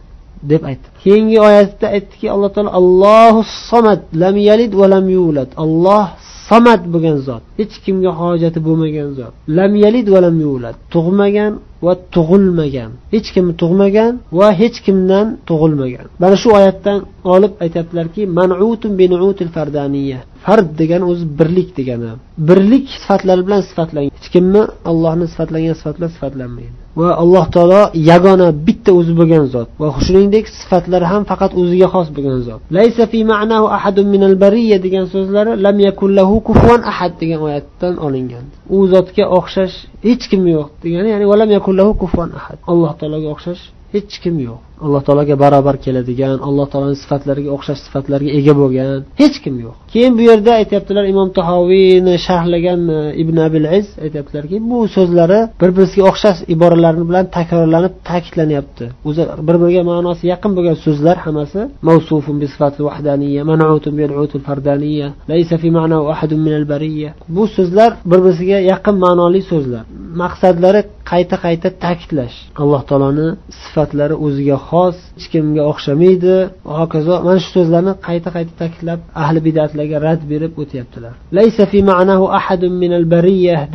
deb 0.51 0.61
aytdi. 0.69 0.87
Keyingi 1.03 1.37
oyatda 1.47 1.87
aytdiki 1.95 2.27
alloh 2.35 2.49
taolo 2.55 2.71
allohu 2.79 3.39
somad 3.69 4.01
lam 4.21 4.35
yalid 4.49 4.71
va 4.79 4.85
lam 4.93 5.05
yulad. 5.17 5.49
Alloh 5.63 6.05
samad 6.49 6.81
bo'lgan 6.93 7.17
zot 7.27 7.43
hech 7.59 7.75
kimga 7.85 8.11
hojati 8.21 8.59
bo'lmagan 8.67 9.09
zot. 9.19 9.33
Lam 9.57 9.71
yalid 9.83 10.07
va 10.13 10.19
lam 10.25 10.37
yulad. 10.45 10.75
Tug'magan 10.93 11.51
va 11.85 11.93
tug'ilmagan. 12.15 12.91
Hech 13.13 13.27
kim 13.35 13.45
tug'magan 13.61 14.13
va 14.39 14.47
hech 14.61 14.77
kimdan 14.85 15.27
tug'ilmagan. 15.49 16.05
Mana 16.21 16.35
shu 16.41 16.49
oyatdan 16.59 16.99
olib 17.33 17.53
aytyaptilarki 17.63 18.21
fard 20.45 20.67
degani 20.81 21.05
o'zi 21.11 21.25
birlik 21.39 21.69
degani. 21.79 22.11
Birlik 22.49 22.85
sifatlari 23.01 23.41
bilan 23.47 23.61
sifatlangan. 23.69 24.11
Hech 24.17 24.29
kimni 24.35 24.61
allohni 24.89 25.25
sifatlangan 25.31 25.75
sifatlar 25.79 25.97
bilan 25.99 26.11
sifatlanmaydi. 26.15 26.75
Va 26.99 27.09
alloh 27.23 27.45
taolo 27.55 27.81
yagona 28.11 28.47
bitta 28.67 28.91
o'zi 28.99 29.13
bo'lgan 29.19 29.45
zot. 29.53 29.67
Va 29.81 29.87
shuningdek 30.05 30.45
sifatlari 30.59 31.05
ham 31.11 31.23
faqat 31.31 31.51
o'ziga 31.61 31.87
xos 31.93 32.07
bo'lgan 32.15 32.39
zot. 32.47 32.59
Laysa 32.77 33.03
fi 33.11 33.19
ma'nahu 33.33 33.65
ahadun 33.77 34.07
bariyya 34.43 34.77
degan 34.85 35.05
so'zlari 35.13 35.51
lam 35.65 35.77
yakullahu 35.87 36.35
kufuan 36.47 36.81
ahad 36.91 37.13
degan 37.21 37.39
oyatdan 37.47 37.93
olingan. 38.05 38.45
U 38.75 38.77
zotga 38.93 39.23
o'xshash 39.37 39.75
hech 40.07 40.23
kim 40.31 40.43
yo'q 40.55 40.67
degani 40.85 41.09
ya'ni 41.13 41.25
kullahu 41.69 41.93
yakullahu 42.01 42.33
ahad. 42.39 42.57
Alloh 42.71 42.91
taologa 42.99 43.29
o'xshash 43.35 43.63
hech 43.93 44.15
kim 44.23 44.35
yo'q. 44.47 44.68
Alloh 44.85 45.01
taologa 45.07 45.35
barobar 45.43 45.75
keladigan 45.85 46.37
alloh 46.47 46.65
taoloni 46.71 46.97
sifatlariga 47.03 47.49
o'xshash 47.57 47.81
sifatlarga 47.85 48.31
ega 48.39 48.53
bo'lgan 48.61 48.99
hech 49.21 49.37
kim 49.43 49.55
yo'q. 49.65 49.75
Keyin 49.93 50.13
bu 50.17 50.23
yerda 50.29 50.51
aytyaptilar 50.61 51.05
imom 51.13 51.29
tahoviyni 51.39 52.15
sharhlagan 52.27 52.81
e, 52.97 52.99
ibn 53.21 53.37
abil 53.47 53.65
iz 53.79 53.87
aytyaptilarki 54.05 54.57
bu 54.71 54.79
so'zlari 54.95 55.39
bir 55.61 55.69
biriga 55.77 56.03
o'xshash 56.11 56.39
iboralar 56.55 56.93
bilan 57.09 57.25
takrorlanib 57.37 57.93
ta'kidlanyapti. 58.09 58.85
O'zi 59.09 59.23
bir 59.47 59.55
biriga 59.61 59.83
ma'nosi 59.91 60.23
yaqin 60.33 60.51
bo'lgan 60.57 60.77
so'zlar 60.85 61.15
hammasi 61.25 61.59
mavsufun 61.89 62.35
bi 62.41 62.47
vahdaniya 62.89 63.41
man'utun 63.51 63.93
bi 63.99 64.03
fardaniya 64.47 65.07
laysa 65.31 65.55
fi 65.61 65.69
ma'nahu 65.77 66.03
ahadun 66.13 66.39
min 66.45 66.53
al 66.59 66.65
bariyya 66.73 67.09
bu 67.35 67.43
so'zlar 67.57 67.91
bir 68.11 68.19
biriga 68.27 68.57
yaqin 68.71 68.95
ma'noli 69.05 69.41
so'zlar. 69.51 69.83
Maqsadlari 70.21 70.81
qayta 71.11 71.35
qayta 71.45 71.67
ta'kidlash 71.83 72.35
alloh 72.61 72.81
taoloni 72.89 73.27
sifatlari 73.61 74.15
o'ziga 74.25 74.57
xos 74.69 74.97
hech 75.17 75.27
kimga 75.33 75.63
o'xshamaydi. 75.71 76.35
Va 76.67 76.73
hokazo 76.81 77.13
mana 77.25 77.39
shu 77.43 77.49
so'zlarni 77.57 77.93
qayta 78.07 78.29
qayta 78.35 78.53
ta'kidlab 78.61 78.99
ahli 79.23 79.39
bidatlarga 79.47 79.97
rad 80.07 80.21
berib 80.31 80.53
o'tyaptilar. 80.61 81.13
Laysa 81.37 81.63
fi 81.71 81.79
ma'nahu 81.91 82.25
ahadun 82.39 82.73
min 82.83 82.91
al 82.99 83.05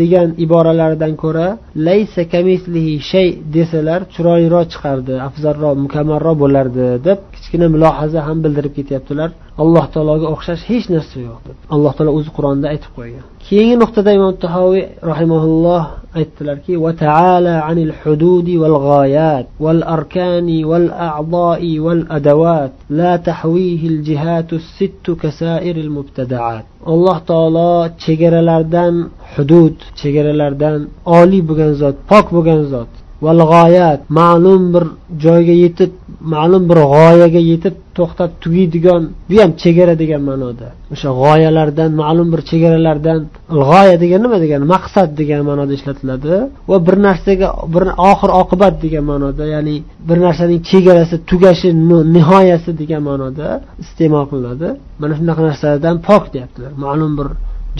degan 0.00 0.28
iboralardan 0.44 1.12
ko'ra 1.22 1.48
laysa 1.88 2.22
kamislihi 2.34 2.94
shay 3.10 3.28
desalar 3.56 4.00
chiroyliroq 4.14 4.66
chiqardi 4.72 5.14
afzalroq 5.28 5.74
mukammalroq 5.84 6.36
bo'lardi 6.42 6.86
deb 7.06 7.18
kichkina 7.43 7.67
mulohaza 7.75 8.19
ham 8.27 8.37
bildirib 8.43 8.73
ketyaptilar 8.77 9.29
alloh 9.63 9.85
taologa 9.93 10.27
o'xshash 10.35 10.63
hech 10.71 10.85
narsa 10.95 11.17
yo'q 11.27 11.39
deb 11.47 11.57
alloh 11.75 11.91
taolo 11.97 12.11
o'zi 12.19 12.29
qur'onda 12.37 12.65
aytib 12.73 12.91
qo'ygan 12.97 13.23
keyingi 13.47 13.75
nuqtada 13.83 14.09
imom 14.17 14.33
tahoviy 14.45 14.83
rahimaulloh 15.11 15.83
aytdilarki 16.19 16.73
وتعالى 16.83 17.49
عن 17.67 17.77
الحدود 17.87 18.49
والغايات 18.49 19.47
والأركان 19.59 20.65
والأعضاء 20.65 21.79
والأدوات 21.79 22.71
لا 22.89 23.15
تحويه 23.15 23.81
الجهات 23.87 24.49
الست 24.53 25.05
كسائر 25.21 25.75
المبتدعات 25.85 26.65
alloh 26.93 27.17
taolo 27.29 27.89
chegaralardan 28.03 28.95
hudud 29.33 29.75
chegaralardan 30.01 30.79
oliy 31.19 31.41
bo'lgan 31.49 31.71
zot 31.81 31.95
pok 32.11 32.25
bo'lgan 32.35 32.61
zot 32.73 32.91
val 33.26 33.40
g'oyat 33.52 34.00
ma'lum 34.18 34.62
bir 34.74 34.84
joyga 35.24 35.54
yetib 35.64 35.92
ma'lum 36.34 36.62
bir 36.70 36.78
g'oyaga 36.94 37.40
yetib 37.50 37.74
to'xtab 37.96 38.30
tugaydigan 38.42 39.02
bu 39.28 39.34
ham 39.42 39.50
chegara 39.62 39.94
degan 40.02 40.22
ma'noda. 40.30 40.68
O'sha 40.94 41.10
g'oyalardan 41.22 41.90
ma'lum 42.02 42.28
bir 42.34 42.40
chegaralardan 42.50 43.20
g'oya 43.60 43.96
degan 44.02 44.20
nima 44.24 44.38
degani 44.44 44.64
maqsad 44.74 45.08
degan 45.20 45.40
ma'noda 45.48 45.72
ishlatiladi 45.78 46.34
va 46.70 46.76
bir 46.86 46.96
narsaga 47.06 47.48
bir 47.74 47.84
oxir 48.10 48.30
oqibat 48.42 48.74
degan 48.84 49.04
ma'noda 49.12 49.44
ya'ni 49.54 49.76
bir 50.08 50.18
narsaning 50.26 50.60
chegarasi 50.70 51.16
tugashi 51.30 51.68
nihoyasi 52.16 52.70
degan 52.80 53.02
ma'noda 53.10 53.46
iste'mol 53.82 54.24
qilinadi. 54.30 54.68
Mana 55.00 55.12
shunaqa 55.18 55.42
narsalardan 55.48 55.96
pok 56.08 56.24
deyaptilar. 56.34 56.72
Ma'lum 56.84 57.12
bir 57.18 57.28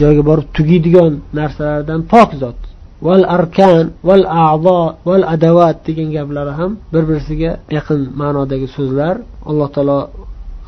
joyga 0.01 0.23
borib 0.31 0.49
tugaydigan 0.57 1.13
narsalardan 1.39 2.01
pok 2.13 2.31
zot. 2.43 2.59
Val 3.07 3.23
arkan 3.37 3.85
val 4.09 4.25
a'zo 4.47 4.81
val 5.09 5.23
adavat 5.35 5.77
degan 5.87 6.09
gaplari 6.17 6.53
ham 6.59 6.73
bir 6.93 7.03
birisiga 7.09 7.51
yaqin 7.77 8.01
ma'nodagi 8.21 8.69
so'zlar. 8.77 9.15
Alloh 9.51 9.69
taolo 9.77 9.99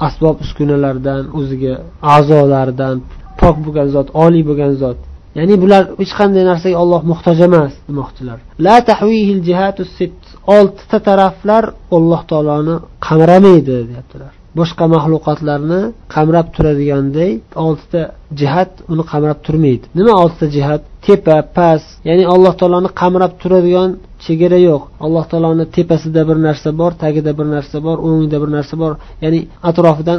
asbob 0.07 0.37
uskunalardan 0.45 1.23
o'ziga 1.39 1.75
a'zolaridan 2.15 2.97
pok 3.41 3.57
bo'lgan 3.65 3.89
zot 3.95 4.09
oliy 4.25 4.43
bo'lgan 4.49 4.73
zot. 4.83 4.99
Ya'ni 5.39 5.55
bular 5.63 5.83
hech 6.01 6.13
qanday 6.19 6.45
narsaga 6.51 6.77
olloh 6.85 7.03
muhtoj 7.11 7.39
emas 7.49 7.73
demoqchilar. 7.89 8.39
La 8.67 8.77
tahvihil 8.91 9.41
jihatu 9.49 9.83
sit 9.97 10.19
oltita 10.57 10.99
taraflar 11.09 11.65
alloh 11.97 12.23
taoloni 12.31 12.77
qamramaydi 13.07 13.77
deyaptilar. 13.91 14.33
Boshqa 14.59 14.85
maxluqotlarni 14.95 15.81
qamrab 16.15 16.47
turadiganday 16.55 17.33
oltita 17.67 18.03
jihat 18.41 18.71
uni 18.93 19.05
qamrab 19.13 19.39
turmaydi. 19.47 19.85
Nima 19.99 20.13
oltita 20.23 20.47
jihat? 20.57 20.83
Tepa 21.07 21.37
past 21.57 21.89
ya'ni 22.09 22.25
alloh 22.35 22.53
taoloni 22.61 22.89
qamrab 23.01 23.33
turadigan 23.43 23.91
chegara 24.25 24.59
yo'q. 24.69 24.83
Alloh 25.07 25.25
taoloni 25.31 25.65
tepasida 25.77 26.23
bir 26.29 26.37
narsa 26.47 26.69
bor 26.81 26.93
tagida 27.03 27.33
bir 27.39 27.47
narsa 27.55 27.77
bor 27.87 27.97
o'ngida 28.09 28.37
bir 28.43 28.51
narsa 28.57 28.75
bor. 28.83 28.93
Ya'ni 29.25 29.41
atrofidan 29.71 30.19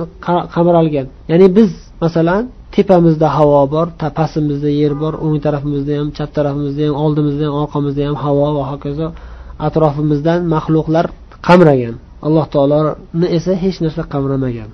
qamralgan 0.55 1.07
ya'ni 1.31 1.47
biz 1.57 1.71
masalan 2.03 2.43
tepamizda 2.75 3.27
havo 3.37 3.61
bor 3.75 3.87
pastimizda 4.19 4.69
yer 4.81 4.93
bor 5.03 5.13
o'ng 5.25 5.37
tarafimizda 5.45 5.93
ham 5.99 6.07
chap 6.17 6.29
tarafimizda 6.37 6.83
ham 6.87 6.95
oldimizda 7.03 7.43
ham 7.47 7.55
orqamizda 7.63 8.01
ham 8.07 8.17
havo 8.23 8.47
va 8.57 8.63
hokazo 8.71 9.07
atrofimizdan 9.67 10.39
maxluqlar 10.53 11.05
qamragan. 11.47 11.95
Alloh 12.27 12.45
taoloni 12.53 13.27
esa 13.37 13.53
hech 13.63 13.77
narsa 13.85 14.01
qamramagan 14.13 14.69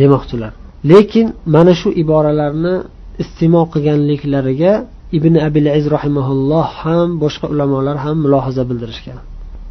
demoqchilar. 0.00 0.52
Lekin 0.90 1.26
mana 1.54 1.72
shu 1.80 1.88
iboralarni 2.02 2.74
iste'mol 3.22 3.66
qilganliklariga 3.72 4.72
ibn 5.18 5.34
abil 5.48 5.66
iz 5.78 5.84
rahimaulloh 5.96 6.68
ham 6.82 7.08
boshqa 7.22 7.46
ulamolar 7.52 7.96
ham 8.04 8.16
mulohaza 8.24 8.62
bildirishgan. 8.70 9.18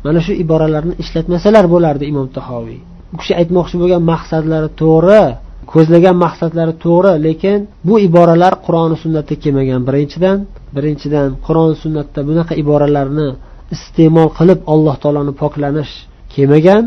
Mana 0.05 0.19
shu 0.25 0.33
iboralarni 0.43 0.93
ishlatmasalar 1.03 1.65
bo'lardi 1.73 2.03
imom 2.11 2.27
tahoviy. 2.37 2.79
U 3.13 3.15
kishi 3.19 3.33
aytmoqchi 3.41 3.75
bo'lgan 3.81 4.01
maqsadlari 4.11 4.69
to'g'ri 4.81 5.23
ko'zlagan 5.71 6.15
maqsadlari 6.25 6.73
to'g'ri 6.85 7.13
lekin 7.27 7.59
bu 7.87 7.93
iboralar 8.07 8.53
qur'oni 8.65 8.95
sunnatda 9.03 9.33
kelmagan 9.43 9.81
birinchidan. 9.87 10.37
Birinchidan 10.75 11.29
qur'on 11.45 11.71
sunnatda 11.83 12.19
bunaqa 12.29 12.53
iboralarni 12.63 13.27
iste'mol 13.75 14.29
qilib 14.37 14.59
alloh 14.73 14.95
taoloni 15.03 15.33
poklanish 15.41 15.93
kelmagan. 16.33 16.83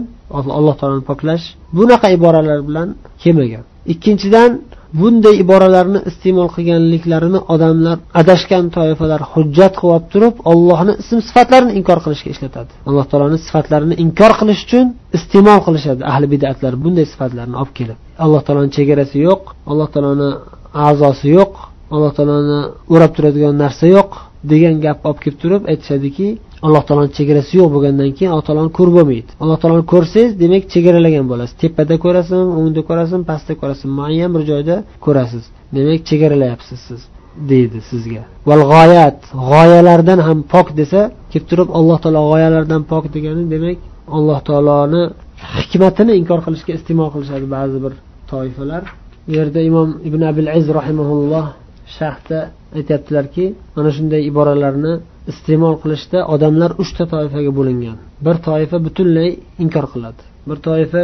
Alloh 0.58 0.74
taoloni 0.80 1.04
poklash 1.10 1.44
bunaqa 1.78 2.06
iboralar 2.16 2.58
bilan 2.68 2.88
kelmagan. 3.22 3.64
Ikkinchidan 3.92 4.50
bunday 5.00 5.34
iboralarni 5.44 6.00
iste'mol 6.10 6.48
qilganliklarini 6.56 7.40
odamlar 7.54 7.96
adashgan 8.20 8.64
toifalar 8.76 9.20
hujjat 9.32 9.74
qilib 9.80 9.92
olib 9.94 10.06
turib 10.12 10.34
ollohni 10.52 10.92
ism 11.02 11.18
sifatlarini 11.28 11.72
inkor 11.78 11.98
qilishga 12.04 12.28
ishlatadi. 12.34 12.72
Alloh 12.88 13.04
taoloni 13.10 13.38
sifatlarini 13.46 13.94
inkor 14.04 14.32
qilish 14.40 14.60
uchun 14.66 14.86
iste'mol 15.18 15.60
qilishadi. 15.66 16.02
Ahli 16.12 16.26
bidatlar 16.34 16.72
bunday 16.84 17.06
sifatlarni 17.12 17.56
olib 17.62 17.74
kelib 17.80 17.98
alloh 18.24 18.40
taoloni 18.46 18.70
chegarasi 18.76 19.18
yo'q 19.28 19.42
alloh 19.70 19.88
taoloni 19.94 20.30
a'zosi 20.86 21.28
yo'q 21.38 21.52
alloh 21.94 22.12
taoloni 22.16 22.58
o'rab 22.94 23.12
turadigan 23.16 23.54
narsa 23.62 23.86
yo'q 23.96 24.10
degan 24.52 24.74
gapni 24.84 25.06
olib 25.10 25.20
kelib 25.24 25.38
turib 25.42 25.62
aytishadiki 25.72 26.26
alloh 26.66 26.82
taoloni 26.88 27.10
chegarasi 27.18 27.52
yo'q 27.60 27.68
bo'lgandan 27.74 28.10
keyin 28.16 28.30
alloh 28.34 28.44
taoloni 28.48 28.72
ko'rib 28.78 28.94
bo'lmaydi. 28.98 29.30
Alloh 29.42 29.56
taoloni 29.62 29.84
ko'rsangiz 29.92 30.32
demak 30.42 30.62
chegaralagan 30.74 31.24
bo'lasiz. 31.32 31.54
Tepada 31.62 31.94
ko'rasin 32.04 32.40
o'ngda 32.58 32.80
ko'rasin 32.88 33.20
pastda 33.30 33.52
ko'rasin 33.60 33.88
muayyan 33.98 34.30
bir 34.34 34.42
joyda 34.50 34.76
ko'rasiz. 35.04 35.44
Demak 35.76 36.00
chegaralayapsiz 36.08 36.80
siz 36.88 37.00
deydi 37.50 37.78
sizga. 37.90 38.22
Val 38.48 38.62
g'oyat 38.72 39.18
g'oyalardan 39.50 40.20
ham 40.26 40.38
pok 40.52 40.68
desa 40.80 41.00
kelib 41.32 41.46
turib 41.50 41.68
alloh 41.78 41.98
taolo 42.04 42.20
g'oyalardan 42.30 42.82
pok 42.92 43.04
degani 43.14 43.42
demak 43.54 43.78
alloh 44.16 44.38
taoloni 44.48 45.02
hikmatini 45.58 46.12
inkor 46.20 46.40
qilishga 46.46 46.72
iste'mol 46.78 47.08
qilishadi 47.14 47.46
ba'zi 47.56 47.78
bir 47.84 47.92
toifalar. 48.30 48.82
Bu 49.26 49.30
yerda 49.38 49.60
imom 49.70 49.88
ibn 50.08 50.20
abil 50.30 50.46
iz 50.58 50.66
rahimaulloh 50.78 51.46
sharhda 51.96 52.38
aytyaptilarki 52.78 53.44
mana 53.76 53.90
shunday 53.96 54.22
iboralarni 54.30 54.92
iste'mol 55.30 55.74
qilishda 55.82 56.18
odamlar 56.34 56.70
uchta 56.82 57.04
toifaga 57.14 57.52
bo'lingan. 57.58 57.96
Bir 58.26 58.36
toifa 58.48 58.76
butunlay 58.86 59.30
inkor 59.64 59.86
qiladi. 59.94 60.20
Bir 60.48 60.58
toifa 60.66 61.00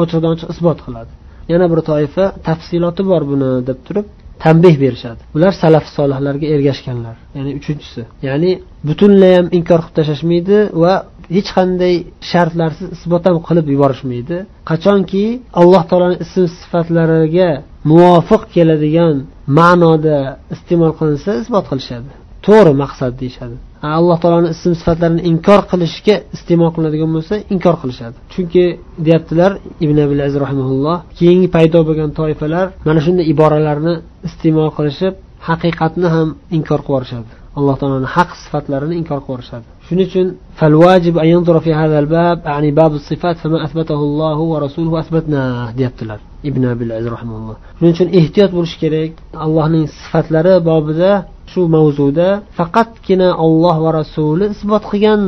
ochiqdan 0.00 0.30
ochiq 0.34 0.48
isbot 0.54 0.78
qiladi. 0.86 1.12
Yana 1.52 1.66
bir 1.72 1.80
toifa 1.90 2.24
tafsiloti 2.48 3.02
bor 3.10 3.22
buni 3.32 3.50
deb 3.68 3.78
turib 3.86 4.06
tanbeh 4.44 4.74
berishadi. 4.84 5.20
Bular 5.34 5.52
salaf 5.62 5.84
solihlarga 5.96 6.46
ergashganlar. 6.54 7.16
Ya'ni 7.36 7.52
uchinchisi. 7.60 8.02
Ya'ni 8.28 8.52
butunlay 8.88 9.32
ham 9.38 9.46
inkor 9.58 9.80
qilib 9.84 9.94
tashlashmaydi 9.98 10.56
va 10.82 10.94
hech 11.36 11.50
qanday 11.58 11.94
shartlarsiz 12.30 12.88
isbot 12.96 13.22
ham 13.28 13.36
qilib 13.48 13.66
yuborishmaydi. 13.74 14.36
Qachonki 14.70 15.24
alloh 15.60 15.82
taoloni 15.90 16.16
ism 16.24 16.44
sifatlariga 16.60 17.50
muvofiq 17.90 18.42
keladigan 18.54 19.14
ma'noda 19.58 20.18
iste'mol 20.54 20.92
qilinsa 20.98 21.30
isbot 21.42 21.64
qilishadi. 21.70 22.10
To'g'ri 22.48 22.72
maqsad 22.82 23.12
deyishadi. 23.22 23.56
Alloh 23.96 24.16
taoloni 24.22 24.48
ism 24.54 24.72
sifatlarini 24.80 25.22
inkor 25.30 25.60
qilishga 25.70 26.14
iste'mol 26.36 26.70
qilinadigan 26.74 27.10
bo'lsa 27.16 27.34
inkor 27.54 27.76
qilishadi. 27.82 28.16
Chunki 28.32 28.64
deyaptilar 29.06 29.50
ibn 29.84 29.96
abil 30.04 30.20
aziz 30.26 30.36
rahimulloh 30.44 30.96
keyingi 31.18 31.48
paydo 31.56 31.78
bo'lgan 31.88 32.10
toifalar 32.18 32.66
mana 32.88 33.00
shunday 33.06 33.24
iboralarni 33.34 33.94
iste'mol 34.28 34.70
qilishib 34.78 35.14
haqiqatni 35.48 36.08
ham 36.14 36.28
inkor 36.56 36.80
qilib 36.86 36.94
yuborishadi. 36.94 37.30
alloh 37.57 37.75
taoloni 37.81 38.07
haq 38.15 38.29
sifatlarini 38.43 38.95
inkor 39.01 39.19
qilib 39.25 39.29
yuborishadi 39.29 39.65
shuning 39.87 40.07
uchun 40.09 40.27
فالواجب 40.59 41.17
أن 41.17 41.27
ينظر 41.35 41.59
في 41.59 41.73
هذا 41.73 41.99
الباب 41.99 42.37
يعني 42.45 42.71
باب 42.71 42.93
الصفات 42.93 43.35
فما 43.37 43.65
أثبته 43.65 43.99
الله 44.09 44.37
ورسوله 44.51 44.99
أثبتناه 44.99 45.73
deyaptilar 45.77 46.19
ibn 46.49 46.63
abil 46.73 46.89
aziz 46.97 47.07
rahimalloh 47.15 47.55
shuning 47.77 47.93
uchun 47.95 48.07
ehtiyot 48.19 48.51
bo'lish 48.57 48.75
kerak 48.83 49.11
allohning 49.45 49.85
sifatlari 49.99 50.53
bobida 50.69 51.11
shu 51.51 51.61
mavzuda 51.75 52.27
faqatgina 52.57 53.29
olloh 53.45 53.75
va 53.85 53.91
rasuli 53.99 54.45
isbot 54.55 54.83
qilgan 54.91 55.21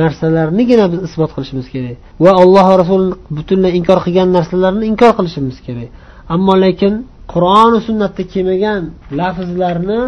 narsalarnigina 0.00 0.84
biz 0.92 1.00
isbot 1.08 1.30
qilishimiz 1.36 1.66
kerak 1.74 1.96
va 2.24 2.30
alloh 2.42 2.64
va 2.70 2.76
rasul 2.82 3.02
butunlay 3.36 3.72
inkor 3.78 3.98
qilgan 4.06 4.28
narsalarni 4.36 4.84
inkor 4.92 5.12
qilishimiz 5.18 5.56
kerak 5.66 5.88
ammo 6.34 6.54
lekin 6.64 6.92
qur'oni 7.33 7.79
sunnatda 7.87 8.23
kelmagan 8.33 8.81
lafzlarni 9.19 10.01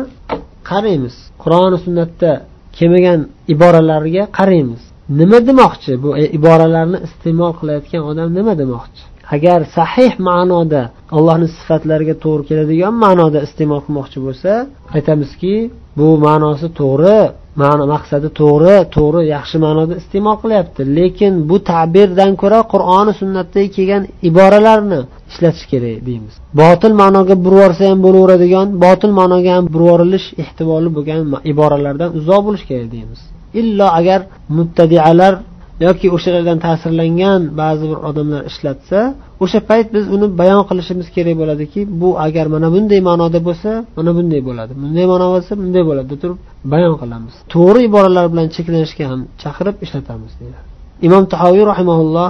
qaraymiz. 0.69 1.15
Qur'oni 1.43 1.77
sunnatda 1.85 2.31
kelmagan 2.77 3.19
iboralarga 3.53 4.23
qaraymiz. 4.39 4.81
Nima 5.19 5.39
demoqchi? 5.49 5.91
Bu 6.03 6.09
e, 6.21 6.23
iboralarni 6.37 6.97
iste'mol 7.07 7.53
qilayotgan 7.59 8.01
odam 8.11 8.27
nima 8.37 8.53
demoqchi? 8.61 9.03
Agar 9.35 9.59
sahih 9.77 10.11
ma'noda 10.29 10.81
allohni 11.17 11.47
sifatlariga 11.57 12.15
to'g'ri 12.23 12.43
keladigan 12.49 12.93
ma'noda 13.05 13.39
iste'mol 13.47 13.81
qilmoqchi 13.85 14.19
bo'lsa 14.25 14.51
aytamizki 14.97 15.55
bu 15.99 16.07
ma'nosi 16.25 16.67
to'g'ri. 16.79 17.19
Ma'no 17.61 17.83
maqsadi 17.93 18.27
to'g'ri 18.39 18.75
to'g'ri 18.95 19.21
yaxshi 19.35 19.57
ma'noda 19.65 19.93
iste'mol 20.01 20.37
qilyapti. 20.43 20.81
Lekin 20.97 21.33
bu 21.49 21.57
ta'birdan 21.71 22.31
ko'ra 22.41 22.59
qur'oni 22.73 23.13
sunnatda 23.21 23.61
kelgan 23.75 24.03
iboralarni 24.29 24.99
ishlatish 25.31 25.65
kerak 25.71 25.99
deymiz. 26.07 26.33
Botil 26.61 26.93
ma'noga 27.01 27.35
burvorsa 27.45 27.83
ham 27.91 27.99
bo'laveradigan 28.05 28.67
botil 28.85 29.11
ma'noga 29.19 29.51
ham 29.57 29.65
burvorilish 29.73 30.27
ehtimoli 30.43 30.89
bo'lgan 30.95 31.19
iboralardan 31.51 32.09
uzoq 32.19 32.41
bo'lish 32.47 32.65
kerak 32.69 32.87
deymiz. 32.95 33.19
Illo 33.61 33.87
agar 33.99 34.19
muttadialar 34.57 35.33
yoki 35.85 36.07
o'shalardan 36.15 36.57
ta'sirlangan 36.65 37.41
ba'zi 37.61 37.85
bir 37.91 37.99
odamlar 38.09 38.41
ishlatsa 38.51 38.99
o'sha 39.43 39.59
payt 39.69 39.87
biz 39.95 40.05
uni 40.15 40.27
bayon 40.41 40.63
qilishimiz 40.69 41.07
kerak 41.15 41.35
bo'ladiki 41.41 41.79
bu 42.01 42.09
agar 42.25 42.45
mana 42.55 42.67
bunday 42.75 42.99
ma'noda 43.09 43.39
bo'lsa 43.47 43.71
mana 43.97 44.11
bunday 44.17 44.41
bo'ladi. 44.49 44.71
Bunday 44.83 45.05
ma'no 45.11 45.27
bo'lsa 45.33 45.51
bunday 45.61 45.83
bo'ladi 45.89 46.07
deb 46.11 46.19
turib 46.23 46.37
bayon 46.73 46.95
qilamiz. 47.01 47.33
To'g'ri 47.53 47.79
iboralar 47.89 48.25
bilan 48.31 48.47
cheklanishga 48.55 49.05
ham 49.11 49.21
chaqirib 49.43 49.75
ishlatamiz 49.85 50.33
deydi 50.41 50.59
imom 51.07 51.23
tahoviy 51.33 51.63
rahimaulloh 51.71 52.29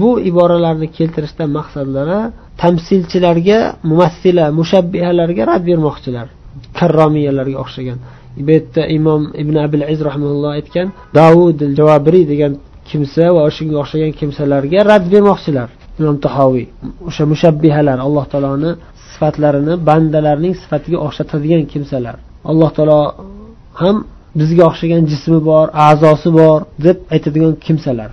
bu 0.00 0.10
iboralarni 0.30 0.88
keltirishda 0.96 1.44
maqsadlari 1.58 2.20
tamsilchilarga 2.62 3.58
mumassila 3.90 4.44
mushabbihalarga 4.58 5.42
rad 5.50 5.62
bermoqchilar. 5.70 6.26
Karromiyalarga 6.78 7.56
o'xshagan. 7.64 7.98
Bu 8.46 8.50
yerda 8.56 8.82
imom 8.98 9.22
ibn 9.42 9.54
abil 9.66 9.82
iz 9.94 10.00
rahimalloh 10.08 10.50
aytgan 10.58 10.88
davud 11.18 11.58
javobiriy 11.78 12.24
degan 12.32 12.52
kimsa 12.90 13.24
va 13.36 13.42
shunga 13.56 13.76
o'xshagan 13.82 14.12
kimsalarga 14.20 14.80
rad 14.90 15.04
bermoqchilar. 15.12 15.68
Imom 16.00 16.16
tahoviy 16.26 16.66
o'sha 17.08 17.24
mushabbihalar 17.32 17.98
alloh 18.06 18.24
taoloni 18.32 18.70
sifatlarini 19.10 19.74
bandalarning 19.88 20.54
sifatiga 20.62 20.98
o'xshatadigan 21.06 21.62
kimsalar. 21.72 22.16
Alloh 22.50 22.70
taolo 22.76 23.00
ham 23.80 23.96
bizga 24.40 24.62
o'xshagan 24.70 25.02
jismi 25.12 25.38
bor 25.50 25.66
a'zosi 25.88 26.28
bor 26.38 26.58
deb 26.86 26.96
aytadigan 27.14 27.54
kimsalar. 27.66 28.10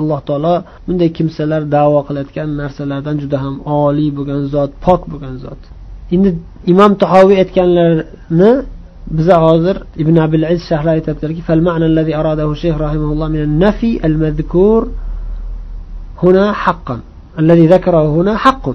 Alloh 0.00 0.20
taolo 0.28 0.54
bunday 0.86 1.10
kimsalar 1.18 1.62
davo 1.76 1.98
qilayotgan 2.08 2.48
narsalardan 2.60 3.16
juda 3.22 3.38
ham 3.44 3.54
oliy 3.84 4.10
bo'lgan 4.18 4.42
zot 4.54 4.70
pok 4.84 5.00
bo'lgan 5.12 5.34
zot. 5.44 5.60
Endi 6.14 6.30
imom 6.72 6.92
tahoviy 7.02 7.36
aytganlarini 7.42 8.50
biza 9.17 9.35
hozir 9.45 9.75
ibn 10.01 10.15
abil 10.25 10.43
iz 10.53 10.61
sharhlar 10.69 10.93
aytyaptilarki 10.99 11.41
فالمعنى 11.47 11.85
الذي 11.91 12.13
أراده 12.21 12.47
الشيخ 12.55 12.75
رحمه 12.85 13.09
الله 13.13 13.27
من 13.35 13.41
النفي 13.49 13.91
المذكور 14.07 14.81
هنا 16.23 16.45
حقا 16.63 16.97
الذي 17.41 17.65
ذكره 17.75 18.05
هنا 18.17 18.33
حق 18.37 18.65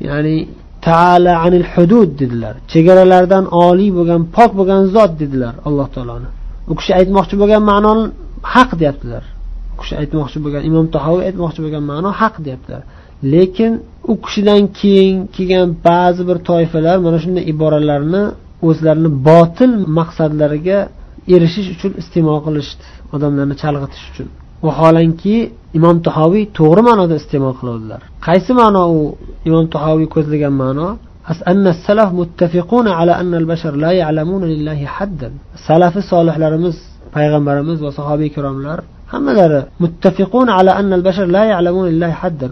يعني 0.00 0.36
تعالى 0.82 1.32
عن 1.42 1.52
الحدود 1.60 2.08
dedilar 2.20 2.54
chegaralardan 2.72 3.44
oliy 3.68 3.90
bo'lgan 3.98 4.22
pok 4.36 4.50
bo'lgan 4.58 4.82
zot 4.94 5.12
dedilar 5.22 5.54
alloh 5.68 5.86
taoloni 5.94 6.28
u 6.70 6.74
kishi 6.78 6.92
aytmoqchi 7.00 7.34
bo'lgan 7.42 7.62
ma'noni 7.70 8.04
haq 8.54 8.70
deyaptilar 8.80 9.24
u 9.74 9.76
kishi 9.80 9.94
aytmoqchi 10.02 10.38
bo'lgan 10.44 10.62
imom 10.70 10.86
tahoviy 10.96 11.24
aytmoqchi 11.28 11.60
bo'lgan 11.64 11.84
ma'no 11.92 12.10
haq 12.20 12.34
deyaptilar 12.46 12.82
lekin 13.34 13.72
u 14.12 14.14
kishidan 14.24 14.62
keyin 14.80 15.16
kelgan 15.36 15.68
ba'zi 15.88 16.22
bir 16.28 16.38
toifalar 16.50 16.96
mana 17.06 17.18
shunday 17.24 17.44
iboralarni 17.52 18.22
o'zlarini 18.67 19.09
botil 19.29 19.71
maqsadlariga 19.99 20.79
erishish 21.35 21.69
uchun 21.75 21.91
iste'mol 22.01 22.39
qilishdi 22.47 22.85
odamlarni 23.15 23.55
chalg'itish 23.63 24.05
uchun. 24.11 24.27
Vaholanki 24.67 25.35
imom 25.77 25.97
tahoviy 26.07 26.45
to'g'ri 26.59 26.81
ma'noda 26.89 27.15
iste'mol 27.21 27.53
qiluvdilar 27.59 28.01
qaysi 28.27 28.51
ma'no 28.61 28.81
u? 28.97 28.99
Imom 29.49 29.65
tahoviy 29.75 30.07
ko'zlagan 30.15 30.53
ma'no 30.63 30.87
salafi 35.67 36.01
solihlarimiz 36.11 36.75
payg'ambarimiz 37.15 37.77
va 37.85 37.91
sahobiy 37.99 38.27
ikromlar 38.31 38.79
hammalari 39.13 39.61
muttafiqun 39.83 40.47
ala 40.57 40.71
annal 40.79 40.99
al-bashar 40.99 41.27
la 41.37 41.43
ya'lamun 41.53 41.85
lillahi 41.91 42.15
haddan. 42.21 42.51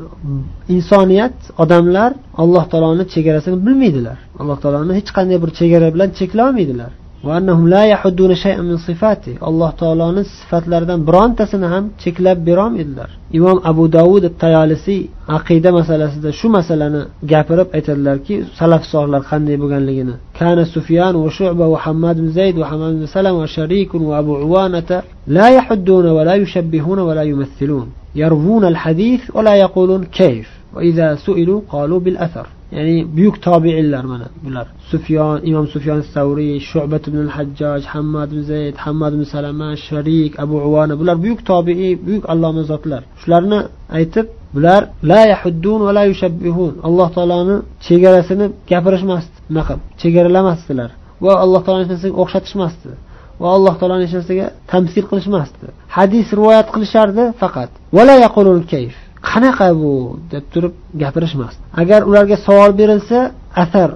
Insoniyat 0.75 1.37
odamlar 1.63 2.11
alloh 2.43 2.63
taoloni 2.71 3.03
chegarasini 3.13 3.57
bilmaydilar. 3.65 4.17
Alloh 4.41 4.57
taoloni 4.63 4.93
hech 4.99 5.09
qanday 5.17 5.37
bir 5.43 5.51
chegara 5.59 5.87
bilan 5.95 6.09
cheklolmaydilar. 6.19 6.91
alloh 9.41 9.71
taoloni 9.81 10.23
sifatlaridan 10.23 10.99
birontasini 11.07 11.67
ham 11.73 11.85
cheklab 12.03 12.37
berolmaydilar 12.47 13.09
imom 13.37 13.57
abu 13.71 13.83
davud 13.97 14.23
tayolisiy 14.43 15.01
aqida 15.37 15.71
masalasida 15.71 16.31
shu 16.39 16.47
masalani 16.57 17.01
gapirib 17.31 17.67
aytadilarki 17.77 18.35
salaf 18.59 18.83
solihlar 18.91 19.21
qanday 19.31 19.55
bo'lganligini. 19.61 20.13
Kana 20.39 20.63
sufyan 20.75 21.13
va 21.23 21.29
shuba 21.37 21.65
va 21.73 21.77
hammad 21.85 22.15
ibn 22.21 22.29
zayd 22.39 22.55
va 22.61 22.65
hammad 22.71 22.91
ibn 22.97 23.05
salam 23.17 23.35
va 23.41 23.47
sharikun 23.57 24.01
va 24.09 24.13
abu 24.21 24.33
uvanata 24.47 25.03
la 25.37 25.47
yahudduna 25.57 26.09
va 26.17 26.23
la 26.29 26.35
yushabbihuna 26.41 27.01
va 27.07 27.13
la 27.19 27.23
yumathilun 27.31 27.87
yarvuna 28.21 28.67
al 28.73 28.77
hadis 28.83 29.21
va 29.35 29.41
la 29.47 29.53
yaqulun 29.63 30.01
kayf. 30.19 30.47
Ya'ni 32.75 32.95
buyuk 33.17 33.35
tobeinlar 33.47 34.03
mana 34.11 34.27
bular 34.45 34.67
sufyon 34.91 35.37
imom 35.49 35.65
sufyon 35.73 36.01
savriy 36.13 36.53
shubat 36.69 37.03
ibn 37.09 37.19
hajjoj 37.35 37.81
hammad 37.93 38.29
ibn 38.33 38.41
zayd 38.51 38.75
hammad 38.85 39.11
ibn 39.15 39.25
salama 39.35 39.69
sharik 39.87 40.31
abu 40.43 40.55
uvona 40.67 40.93
bular 40.99 41.15
buyuk 41.23 41.39
tobiiy 41.49 41.93
buyuk 42.05 42.23
alloma 42.33 42.63
zotlar 42.71 43.01
shularni 43.21 43.59
aytib 43.97 44.27
bular 44.55 44.81
la 45.11 45.21
yahuddun 45.33 45.79
va 45.87 45.91
la 45.97 46.03
yushabbihun 46.11 46.73
alloh 46.87 47.09
taoloni 47.17 47.55
chegarasini 47.87 48.45
gapirishmasdi 48.71 49.37
unaqa 49.51 49.73
chegaralamasdilar 50.01 50.89
va 51.25 51.33
alloh 51.43 51.61
taoloni 51.65 51.83
hech 51.83 51.93
narsaga 51.95 52.15
o'xshatishmasdi 52.23 52.91
va 53.41 53.47
alloh 53.57 53.73
taoloni 53.79 54.03
hech 54.05 54.15
narsaga 54.19 54.45
tamsil 54.71 55.05
qilishmasdi 55.09 55.65
hadis 55.97 56.27
rivoyat 56.37 56.67
qilishardi 56.75 57.23
faqat 57.41 57.71
vala 57.97 58.15
yaqulul 58.25 58.63
kayf 58.73 58.95
qanaqa 59.37 59.67
bu 59.81 59.93
deb 60.33 60.45
turib 60.53 60.73
gapirishmasdi. 61.01 61.61
Agar 61.81 62.01
ularga 62.09 62.37
savol 62.47 62.71
berilsa 62.79 63.19
asar 63.63 63.89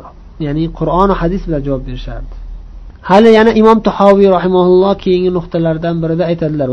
ya'ni 0.46 0.64
qur'oni 0.80 1.14
hadis 1.22 1.42
bilan 1.48 1.62
javob 1.68 1.84
berishardi. 1.90 2.34
Hali 3.10 3.30
yana 3.40 3.52
imom 3.62 3.80
tahoviy 3.88 4.28
rahimaulloh 4.38 4.94
keyingi 5.04 5.32
nuqtalardan 5.38 5.96
birida 6.04 6.24
aytadilar 6.32 6.70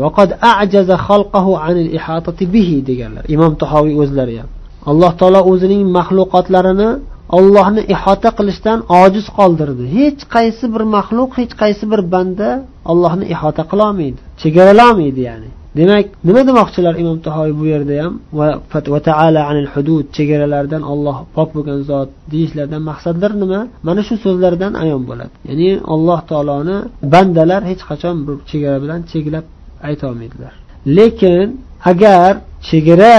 deganlar. 2.89 3.23
Imom 3.35 3.53
tahoviy 3.63 3.95
o'zlari 4.03 4.35
ham. 4.41 4.49
Alloh 4.91 5.11
taolo 5.19 5.41
o'zining 5.51 5.81
maxluqotlarini 5.97 6.89
ollohni 7.37 7.81
ihota 7.95 8.29
qilishdan 8.37 8.79
ojiz 9.01 9.25
qoldirdi. 9.37 9.83
Hech 9.97 10.21
qaysi 10.35 10.65
bir 10.73 10.83
maxluq 10.95 11.31
hech 11.39 11.53
qaysi 11.61 11.85
bir 11.91 12.01
banda 12.13 12.49
ollohni 12.91 13.25
ihota 13.33 13.63
qilolmaydi 13.71 14.19
chegaralolmaydi 14.41 15.21
ya'ni. 15.29 15.49
Demak 15.77 16.05
nima 16.27 16.41
demoqchilar 16.49 16.93
imom 17.01 17.17
tahoiy 17.27 17.53
bu 17.59 17.65
yerda 17.73 17.95
ham? 18.03 18.13
Va 18.39 18.99
taala 19.09 19.41
anil 19.51 19.69
hudud 19.73 20.05
chegaralardan 20.17 20.83
olloh 20.91 21.17
pok 21.35 21.49
bo'lgan 21.55 21.79
zot 21.89 22.09
deyishlaridan 22.31 22.81
maqsadlar 22.89 23.31
nima? 23.43 23.59
Mana 23.87 24.01
shu 24.07 24.15
so'zlardan 24.25 24.73
ayon 24.83 25.01
bo'ladi. 25.09 25.33
Ya'ni 25.49 25.69
alloh 25.93 26.19
taoloni 26.31 26.77
bandalar 27.13 27.61
hech 27.71 27.81
qachon 27.89 28.15
bir 28.27 28.35
chegara 28.51 28.77
bilan 28.83 28.99
cheklab 29.11 29.45
aytolmaydilar. 29.89 30.53
Lekin 30.97 31.47
agar 31.91 32.31
chegara 32.69 33.17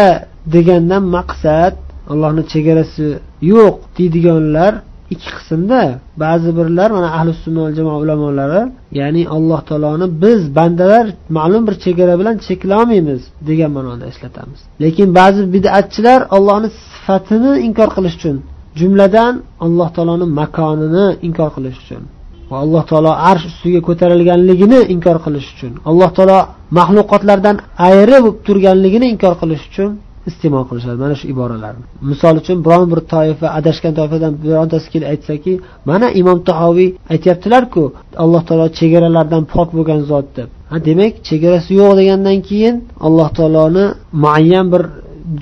degandan 0.54 1.04
maqsad 1.16 1.74
allohni 2.12 2.42
chegarasi 2.52 3.08
yo'q 3.52 3.76
deydiganlar 3.98 4.72
ikki 5.14 5.30
qismda 5.38 5.82
ba'zi 6.24 6.50
birlar 6.58 6.88
mana 6.96 7.08
ahli 7.18 7.32
sunna 7.44 7.64
jamoa 7.78 7.98
ulamolari 8.04 8.62
ya'ni 9.00 9.22
alloh 9.36 9.60
taoloni 9.68 10.06
biz 10.22 10.40
bandalar 10.58 11.06
ma'lum 11.38 11.62
bir 11.68 11.74
chegara 11.84 12.14
bilan 12.20 12.36
cheklolmaymiz 12.46 13.22
degan 13.48 13.70
ma'noda 13.76 14.06
ishlatamiz 14.12 14.60
lekin 14.84 15.08
ba'zi 15.18 15.42
bidatchilar 15.54 16.20
allohni 16.36 16.68
sifatini 16.82 17.52
inkor 17.66 17.88
qilish 17.96 18.16
uchun 18.18 18.36
jumladan 18.80 19.34
alloh 19.64 19.88
taoloni 19.96 20.26
makonini 20.40 21.06
inkor 21.28 21.50
qilish 21.56 21.78
uchun 21.84 22.02
va 22.50 22.56
alloh 22.64 22.82
taolo 22.90 23.12
arsh 23.30 23.44
ustiga 23.50 23.80
ko'tarilganligini 23.88 24.80
inkor 24.94 25.16
qilish 25.24 25.48
uchun 25.54 25.72
alloh 25.90 26.10
taolo 26.16 26.38
maxluqotlardan 26.78 27.56
ayri 27.88 28.16
bo'lib 28.24 28.36
turganligini 28.46 29.06
inkor 29.14 29.34
qilish 29.42 29.64
uchun 29.70 29.90
iste'mol 30.28 30.64
qilishadi. 30.70 30.98
Mana 31.04 31.14
shu 31.20 31.26
iboralarni 31.34 31.84
misol 32.10 32.34
uchun 32.42 32.58
biron 32.66 32.86
bir 32.92 33.00
toifa 33.14 33.46
adashgan 33.58 33.92
toifadan 33.98 34.32
birontasi 34.44 34.88
kelib 34.92 35.08
aytsaki 35.12 35.52
mana 35.90 36.06
imom 36.20 36.38
tahoviy 36.50 36.90
aytyaptilarku 37.14 37.82
alloh 38.22 38.42
taolo 38.48 38.66
chegaralardan 38.78 39.42
pok 39.54 39.68
bo'lgan 39.76 40.00
zot 40.10 40.26
deb. 40.38 40.48
Ha 40.70 40.76
demak 40.88 41.12
chegarasi 41.28 41.70
yo'q 41.80 41.92
degandan 42.00 42.38
keyin 42.48 42.74
alloh 43.06 43.28
taoloni 43.38 43.84
muayyan 44.24 44.66
bir 44.72 44.82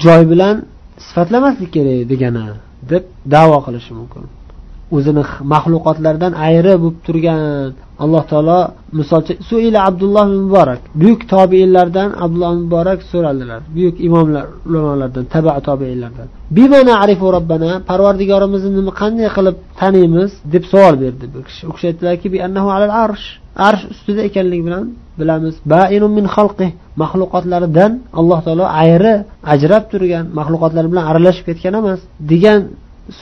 joy 0.05 0.23
bilan 0.33 0.55
sifatlamaslik 1.07 1.71
kerak 1.77 2.01
degani 2.13 2.45
deb 2.91 3.03
davo 3.35 3.59
qilishi 3.67 3.93
mumkin. 4.01 4.23
O'zini 4.97 5.23
maxluqotlardan 5.55 6.33
ayri 6.47 6.75
bo'lib 6.83 6.99
turgan 7.07 7.41
alloh 8.05 8.23
taolo 8.31 8.61
misolcha 8.99 9.33
suila 9.49 9.79
abdulloh 9.89 10.27
muborak 10.45 10.81
buyuk 11.01 11.21
tobeinlardan 11.33 12.09
abdulloh 12.25 12.53
muborak 12.63 13.01
so'raldilar. 13.11 13.61
Buyuk 13.77 13.97
imomlar 14.09 14.47
ulamolardan 14.69 15.25
taba 15.35 15.53
tobiinlardan. 15.69 16.29
Robbana 17.37 17.71
parvardigorimizni 17.91 18.71
nima 18.79 18.93
qanday 19.01 19.29
qilib 19.37 19.57
taniymiz 19.81 20.31
deb 20.55 20.65
savol 20.73 20.95
berdi 21.03 21.25
bu 21.35 21.41
kishi. 21.49 21.63
U 21.71 21.73
kishi 21.75 21.87
aytdilarki 21.91 22.29
arsh. 23.05 23.27
Arsh 23.69 23.85
ustida 23.93 24.21
ekanligi 24.29 24.63
bilan 24.69 24.85
bilamiz. 25.21 25.55
Min 26.17 26.27
maxluqotlaridan 27.03 27.93
alloh 28.21 28.41
taolo 28.47 28.67
ayri 28.83 29.15
ajrab 29.55 29.85
turgan 29.93 30.25
maxluqotlar 30.39 30.85
bilan 30.91 31.05
aralashib 31.11 31.45
ketgan 31.49 31.75
emas 31.81 32.01
degan 32.33 32.61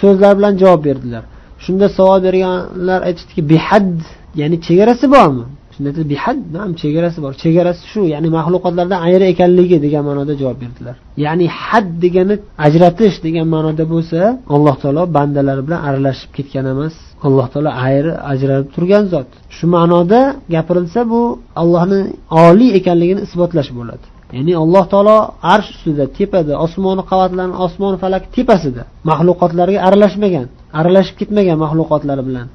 so'zlar 0.01 0.33
bilan 0.39 0.53
javob 0.63 0.81
berdilar. 0.89 1.25
Shunda 1.65 1.87
savol 1.97 2.19
berganlar 2.27 3.01
aytishdiki 3.09 3.43
bihad 3.53 3.93
ya'ni 4.41 4.57
chegarasi 4.67 5.07
bormi? 5.15 5.45
Shunda 5.75 5.91
bihad 6.13 6.39
nam 6.57 6.71
chegarasi 6.83 7.19
bor. 7.25 7.33
Chegarasi 7.45 7.85
shu 7.93 8.01
ya'ni 8.15 8.29
maxluqotlardan 8.37 9.01
ayri 9.09 9.25
ekanligi 9.33 9.77
degan 9.85 10.03
ma'noda 10.09 10.33
javob 10.41 10.59
berdilar. 10.63 10.97
Ya'ni 11.25 11.47
had 11.63 11.89
degani 12.05 12.35
ajratish 12.67 13.17
degan 13.27 13.47
ma'noda 13.55 13.85
bo'lsa 13.93 14.21
alloh 14.55 14.77
taolo 14.83 15.03
bandalari 15.17 15.63
bilan 15.67 15.81
aralashib 15.89 16.31
ketgan 16.37 16.67
emas. 16.75 16.95
Alloh 17.27 17.47
taolo 17.53 17.71
ayri 17.87 18.13
ajralib 18.33 18.69
turgan 18.75 19.05
zot. 19.13 19.29
Shu 19.57 19.65
ma'noda 19.77 20.21
gapirilsa 20.55 21.01
bu 21.13 21.21
allohni 21.63 22.01
oliy 22.47 22.71
ekanligini 22.79 23.21
isbotlash 23.27 23.71
bo'ladi. 23.79 24.07
Ya'ni 24.35 24.53
alloh 24.65 24.85
taolo 24.93 25.17
arsh 25.55 25.69
ustida 25.75 26.05
tepada 26.19 26.53
osmoni 26.67 27.03
qavatlarni 27.11 27.57
osmon 27.67 27.95
falak 28.03 28.25
tepasida 28.35 28.83
maxluqotlarga 29.11 29.79
aralashmagan 29.87 30.47
aralashib 30.79 31.15
ketmagan 31.21 31.57
maxluqotlari 31.65 32.23
bilan. 32.29 32.47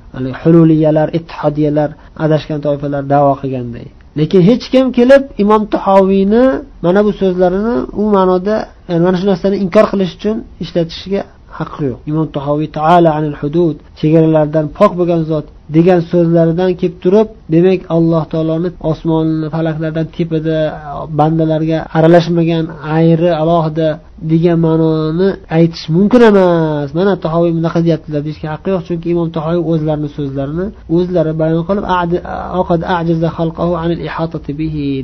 Hululiyalar 0.41 1.07
ittihodiyalar 1.17 1.89
adashgan 2.25 2.60
toifalar 2.65 3.03
davo 3.13 3.34
qilganday. 3.41 3.88
Lekin 4.19 4.41
hech 4.49 4.65
kim 4.73 4.86
kelib 4.97 5.23
imom 5.43 5.62
tahoviyni 5.75 6.43
mana 6.86 6.99
bu 7.05 7.12
so'zlarini 7.21 7.75
u 8.01 8.03
ma'noda 8.15 8.55
mana 9.05 9.15
shu 9.19 9.25
narsani 9.31 9.55
inkor 9.65 9.86
qilish 9.91 10.13
uchun 10.17 10.38
ishlatishiga 10.63 11.21
haqqi 11.62 11.84
yo'q 11.91 12.00
imom 12.12 12.28
tahoviy 12.38 12.69
taala 12.78 13.10
anil 13.17 13.36
hudud 13.41 13.76
chegaralardan 14.00 14.65
pok 14.78 14.91
bo'lgan 15.00 15.21
zot 15.32 15.45
degan 15.76 16.00
so'zlaridan 16.12 16.71
kelib 16.80 16.95
turib 17.04 17.28
demak 17.54 17.82
alloh 17.95 18.24
taoloni 18.34 18.69
osmonni 18.91 19.47
falaklardan 19.56 20.08
tepada 20.15 20.58
bandalarga 21.19 21.78
aralashmagan 21.97 22.65
ayri 22.97 23.30
alohida 23.41 23.89
degan 24.32 24.58
ma'noni 24.67 25.28
aytish 25.58 25.86
mumkin 25.95 26.21
emas. 26.32 26.89
Mana 26.97 27.13
tahoviy 27.26 27.52
bunaqa 27.58 27.80
deyaptilar 27.86 28.21
deyishga 28.28 28.47
haqqi 28.54 28.69
yo'q. 28.74 28.84
Chunki 28.88 29.08
imom 29.13 29.28
tahoviy 29.38 29.62
o'zlarini 29.71 30.10
so'zlarini 30.17 30.65
o'zlari 30.97 31.32
bayon 31.41 31.62
qilib 31.69 31.86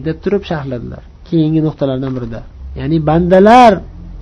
deb 0.07 0.17
turib 0.23 0.43
sharhladilar. 0.49 1.01
Keyingi 1.27 1.59
nuqtalardan 1.67 2.11
birida. 2.17 2.39
Ya'ni 2.79 2.97
bandalar 3.09 3.73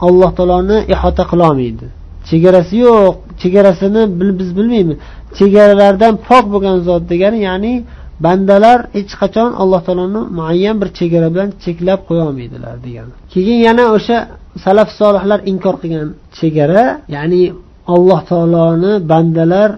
alloh 0.08 0.32
taoloni 0.38 0.78
ihota 0.94 1.24
qilolmaydi. 1.32 1.88
Chegarasi 2.30 2.76
yo'q. 2.86 3.14
Chegarasini 3.42 4.02
biz 4.40 4.50
bilmaymiz. 4.58 4.98
Chegaralardan 5.38 6.14
pok 6.28 6.46
bo'lgan 6.54 6.78
zot 6.88 7.04
degani 7.12 7.40
ya'ni 7.50 7.74
bandalar 8.26 8.80
hech 8.98 9.14
qachon 9.22 9.50
alloh 9.62 9.82
taoloni 9.88 10.22
muayyan 10.38 10.76
bir 10.82 10.90
chegara 11.00 11.28
bilan 11.34 11.50
cheklab 11.64 12.00
qo'yolmaydilar 12.10 12.76
degani. 12.86 13.12
Keyin 13.34 13.60
yana 13.68 13.86
o'sha 13.98 14.18
salaf 14.66 14.90
solihlar 15.00 15.40
inkor 15.52 15.76
qilgan 15.82 16.08
chegara 16.40 16.84
ya'ni 17.16 17.44
alloh 17.96 18.20
taoloni 18.32 18.94
bandalar 19.12 19.70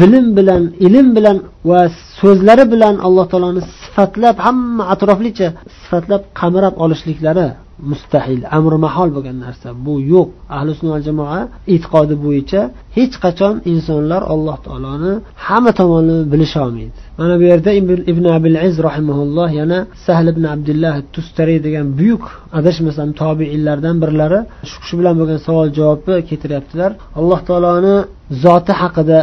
bilim 0.00 0.26
bilan 0.38 0.62
ilm 0.86 1.06
bilan 1.16 1.36
va 1.70 1.80
so'zlari 2.20 2.64
bilan 2.72 2.94
alloh 3.06 3.26
taoloni 3.32 3.62
sifatlab 3.82 4.36
hamma 4.46 4.84
atroflicha 4.94 5.48
sifatlab 5.80 6.22
qamrab 6.40 6.74
olishliklari 6.84 7.46
mustahil 7.90 8.42
amri 8.58 8.78
mahol 8.86 9.08
bo'lgan 9.16 9.36
narsa. 9.46 9.68
Bu 9.86 9.94
yo'q. 10.14 10.28
Ahli 10.56 10.70
sunna 10.78 10.90
va 10.96 11.00
jamoa 11.08 11.40
e'tiqodi 11.74 12.14
bo'yicha 12.24 12.60
hech 12.96 13.14
qachon 13.24 13.54
insonlar 13.72 14.22
alloh 14.34 14.56
taoloni 14.66 15.12
hamma 15.46 15.72
tomonlama 15.80 16.24
bilisha 16.32 16.58
olmaydi. 16.66 16.98
Mana 17.18 17.34
bu 17.40 17.44
yerda 17.50 17.70
ibn 18.12 18.24
abil 18.36 18.56
iz 18.68 18.74
rahimaulloh 18.88 19.48
yana 19.60 19.78
sahl 20.06 20.26
ibn 20.34 20.44
abdullah 20.54 20.94
tustariy 21.14 21.58
degan 21.66 21.86
buyuk 21.98 22.24
adashmasam 22.58 23.08
tobiinlardan 23.22 23.96
birlari 24.02 24.40
shu 24.70 24.76
kishi 24.82 24.94
bilan 25.00 25.14
bo'lgan 25.20 25.38
savol 25.46 25.68
javobni 25.78 26.16
keltiryaptilar. 26.28 26.90
Alloh 27.18 27.40
taoloni 27.48 27.96
zoti 28.44 28.72
haqida 28.82 29.18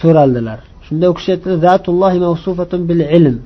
so'raldilar. 0.00 0.58
Shunda 0.86 1.06
u 1.12 1.14
kishi 1.18 1.30
aytdi 1.34 1.50
zatullohi 1.66 2.18
mavsufatun 2.26 2.80
bil 2.90 3.00
ilm 3.18 3.36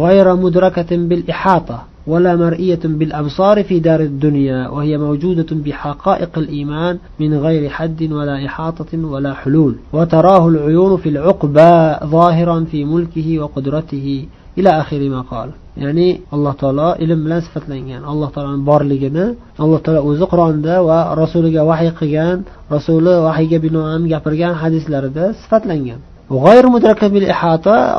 g'ayra 0.00 0.32
mudrakatin 0.44 1.00
bil 1.10 1.22
ihata. 1.34 1.78
ولا 2.07 2.35
مرئية 2.35 2.79
بالأبصار 2.85 3.63
في 3.63 3.79
دار 3.79 3.99
الدنيا 3.99 4.69
وهي 4.69 4.97
موجودة 4.97 5.49
بحقائق 5.65 6.37
الإيمان 6.37 6.97
من 7.19 7.31
غير 7.33 7.69
حد 7.69 8.11
ولا 8.11 8.45
إحاطة 8.45 8.91
ولا 9.13 9.33
حلول 9.33 9.75
وتراه 9.93 10.47
العيون 10.47 10.97
في 10.97 11.09
العقبى 11.09 11.75
ظاهرا 12.03 12.57
في 12.71 12.85
ملكه 12.85 13.39
وقدرته 13.39 14.25
إلى 14.57 14.69
آخر 14.69 15.09
ما 15.09 15.21
قال 15.21 15.49
ya'ni 15.75 16.23
alloh 16.31 16.55
taolo 16.55 16.89
ilm 17.03 17.19
bilan 17.25 17.41
sifatlangan 17.45 18.01
alloh 18.11 18.29
taoloni 18.35 18.63
borligini 18.69 19.25
alloh 19.63 19.79
taolo 19.85 19.99
o'zi 20.09 20.25
qur'onda 20.31 20.75
va 20.87 20.99
rasuliga 21.21 21.61
vahiy 21.69 21.91
qilgan 21.99 22.37
rasuli 22.75 23.13
vahiyga 23.27 23.57
binoan 23.65 24.01
gapirgan 24.11 24.53
hadislarida 24.61 25.25
sifatlangan 25.41 25.99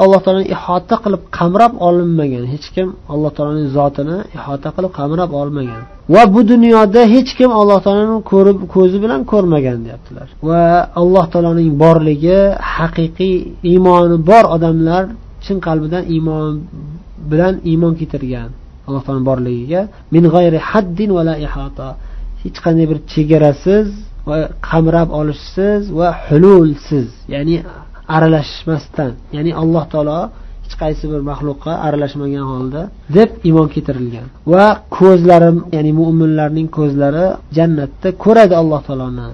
alloh 0.04 0.20
taoloni 0.26 0.48
ihota 0.56 0.96
qilib 1.04 1.22
qamrab 1.38 1.74
olinmagan. 1.88 2.44
Hech 2.54 2.68
kim 2.76 2.88
alloh 3.14 3.32
taoloning 3.38 3.68
zotini 3.78 4.18
ihota 4.38 4.70
qilib 4.76 4.92
qamrab 5.00 5.32
olmagan. 5.42 5.82
Va 6.14 6.24
bu 6.34 6.42
dunyoda 6.52 7.02
hech 7.14 7.32
kim 7.40 7.50
alloh 7.62 7.80
taoloni 7.86 8.18
ko'rib 8.32 8.58
ko'zi 8.76 8.98
bilan 9.04 9.22
ko'rmagan 9.32 9.78
deyaptilar. 9.86 10.28
Va 10.50 10.64
alloh 11.02 11.26
taoloning 11.34 11.70
borligi 11.84 12.40
haqiqiy 12.76 13.36
iymoni 13.72 14.18
bor 14.30 14.46
odamlar 14.56 15.04
chin 15.46 15.58
qalbidan 15.68 16.04
iymon 16.16 16.52
bilan 17.32 17.54
iymon 17.72 17.94
keltirgan 18.00 18.50
alloh 18.88 19.02
taoloni 19.06 19.26
borligiga. 19.32 19.82
Min 20.16 20.24
g'ayri 20.34 20.60
haddin 20.70 21.10
vala 21.18 21.34
ihota 21.46 21.88
hech 22.44 22.58
qanday 22.66 22.86
bir 22.92 23.00
chegarasiz 23.14 23.88
va 24.30 24.38
qamrab 24.70 25.10
olishsiz 25.20 25.82
va 26.00 26.08
hululsiz. 26.26 27.08
Ya'ni 27.36 27.58
aralashmasdan 28.16 29.12
ya'ni 29.36 29.52
alloh 29.62 29.84
taolo 29.94 30.20
hech 30.66 30.76
qaysi 30.82 31.06
bir 31.12 31.22
maxluqqa 31.32 31.72
aralashmagan 31.88 32.46
holda 32.52 32.82
deb 33.18 33.30
iymon 33.48 33.68
keltirilgan. 33.74 34.28
Va 34.54 34.66
ko'zlarim 34.98 35.58
ya'ni 35.76 35.92
mo'minlarning 36.00 36.68
ko'zlari 36.78 37.26
jannatda 37.58 38.10
ko'radi 38.24 38.54
alloh 38.62 38.82
taoloni. 38.88 39.30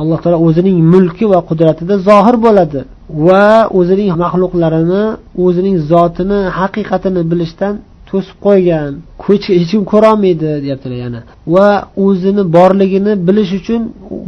Alloh 0.00 0.18
taolo 0.22 0.38
o'zining 0.46 0.76
mulki 0.92 1.24
va 1.32 1.38
qudratida 1.48 1.94
zohir 2.08 2.36
bo'ladi 2.46 2.80
va 3.26 3.46
o'zining 3.78 4.10
maxluqlarini 4.24 5.02
o'zining 5.44 5.76
zotini 5.92 6.40
haqiqatini 6.58 7.22
bilishdan 7.30 7.74
to'sib 8.12 8.36
qo'ygan 8.46 8.90
hech 9.26 9.46
kim 9.70 9.82
ko'rolmaydi 9.92 10.50
deyaptilar 10.64 10.98
yana. 11.04 11.20
Va 11.54 11.68
o'zini 12.04 12.42
borligini 12.56 13.12
bilish 13.28 13.52
uchun 13.60 13.82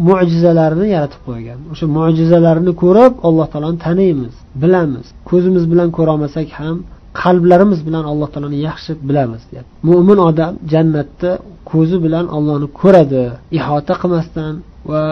mo'jizalarini 0.08 0.86
yaratib 0.94 1.22
qo'ygan. 1.28 1.58
O'sha 1.72 1.86
mo'jizalarni 1.98 2.72
ko'rib 2.82 3.12
alloh 3.28 3.46
taoloni 3.52 3.78
taniymiz 3.86 4.34
bilamiz. 4.62 5.06
Ko'zimiz 5.30 5.64
bilan 5.72 5.88
ko'rolmasak 5.98 6.48
ham 6.58 6.76
qalblarimiz 7.22 7.80
bilan 7.88 8.04
alloh 8.12 8.28
taoloni 8.34 8.58
yaxshi 8.68 8.92
bilamiz 9.08 9.42
deyapti. 9.50 9.72
Mo'min 9.88 10.18
odam 10.28 10.52
jannatda 10.72 11.30
ko'zi 11.70 11.96
bilan 12.04 12.26
ollohni 12.36 12.68
ko'radi 12.80 13.24
ihota 13.58 13.94
qilmasdan 14.02 14.52
va 14.90 15.02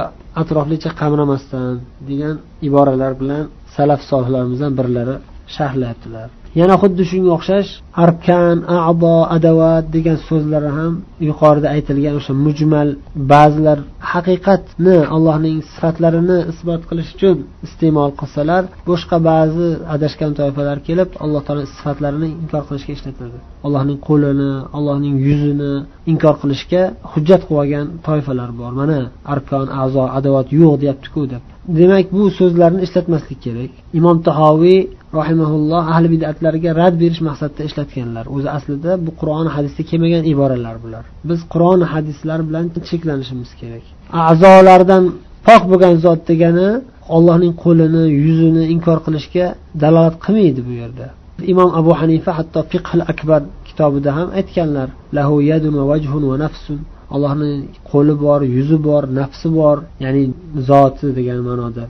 atroflicha 0.43 0.91
qamramasdan 1.01 1.75
degan 2.09 2.35
iboralar 2.69 3.13
bilan 3.21 3.45
salaf 3.77 4.01
solihlarimizdan 4.11 4.73
birlari 4.79 5.17
sharhlayaptilar. 5.55 6.29
Yana 6.61 6.75
xuddi 6.83 7.03
shunga 7.11 7.31
o'xshash 7.37 7.71
arkan 8.05 8.57
abo 8.91 9.15
adovat 9.37 9.85
degan 9.95 10.19
so'zlar 10.29 10.65
ham 10.77 10.93
yuqorida 11.29 11.69
aytilgan 11.77 12.15
o'sha 12.21 12.33
mujmal 12.47 12.88
ba'zilar 13.33 13.79
haqiqatni 14.12 14.97
allohning 15.15 15.59
sifatlarini 15.73 16.38
isbot 16.53 16.83
qilish 16.91 17.11
uchun 17.17 17.37
iste'mol 17.67 18.11
qilsalar 18.21 18.62
boshqa 18.91 19.17
ba'zi 19.31 19.69
adashgan 19.95 20.33
toifalar 20.41 20.77
kelib 20.88 21.11
alloh 21.25 21.43
taolo 21.47 21.62
sifatlarini 21.77 22.29
inkor 22.43 22.62
qilishga 22.69 22.93
ishlatadi 22.99 23.38
allohning 23.67 23.99
qo'lini 24.09 24.53
allohning 24.77 25.17
yuzini 25.27 25.73
inkor 26.12 26.35
qilishga 26.43 26.83
hujjat 27.12 27.43
qilib 27.49 27.61
olgan 27.62 27.87
toifalar 28.07 28.51
bor. 28.61 28.73
Mana 28.81 29.01
arkon 29.35 29.67
a'zo 29.83 30.05
adovat 30.19 30.47
yo'q 30.61 30.75
deyaptiku 30.83 31.23
deb. 31.33 31.43
Demak 31.79 32.07
bu 32.12 32.22
so'zlarni 32.38 32.81
ishlatmaslik 32.87 33.38
kerak. 33.46 33.72
Imom 33.98 34.16
tahoviy 34.29 34.81
rahimaulloh 35.20 35.83
ahli 35.92 36.09
bidatlarga 36.14 36.70
rad 36.81 36.94
berish 37.03 37.20
maqsadida 37.29 37.62
ishlatganlar. 37.68 38.25
O'zi 38.35 38.48
aslida 38.57 38.90
bu 39.07 39.11
qur'on 39.20 39.46
hadisda 39.55 39.83
kelmagan 39.90 40.22
iboralar 40.33 40.77
bular. 40.85 41.05
Biz 41.29 41.40
qur'on 41.53 41.81
hadislar 41.92 42.38
bilan 42.48 42.64
cheklanishimiz 42.88 43.51
kerak. 43.61 43.85
A'zolardan 44.29 45.05
pok 45.46 45.62
bo'lgan 45.70 45.94
zot 46.05 46.20
degani 46.31 46.68
ollohning 47.16 47.53
qo'lini 47.64 48.05
yuzini 48.25 48.64
inkor 48.75 48.98
qilishga 49.07 49.46
dalolat 49.83 50.16
qilmaydi 50.25 50.61
bu 50.68 50.72
yerda. 50.83 51.07
Imom 51.53 51.70
abu 51.81 51.92
hanifa 52.01 52.31
hatto 52.38 52.61
fiqh 52.72 52.90
akbar 53.12 53.40
kitobida 53.68 54.11
ham 54.18 54.29
aytganlar 54.38 54.88
lahu 55.16 55.35
yadun 55.51 55.75
va 55.79 55.85
vajhun 55.92 56.22
va 56.31 56.37
nafsun. 56.44 56.79
Allohni 57.14 57.53
qo'li 57.90 58.14
bor 58.25 58.40
yuzi 58.57 58.77
bor 58.88 59.03
nafsi 59.20 59.48
bor 59.59 59.77
ya'ni 60.05 60.22
zoti 60.68 61.07
degan 61.18 61.38
ma'noda. 61.48 61.85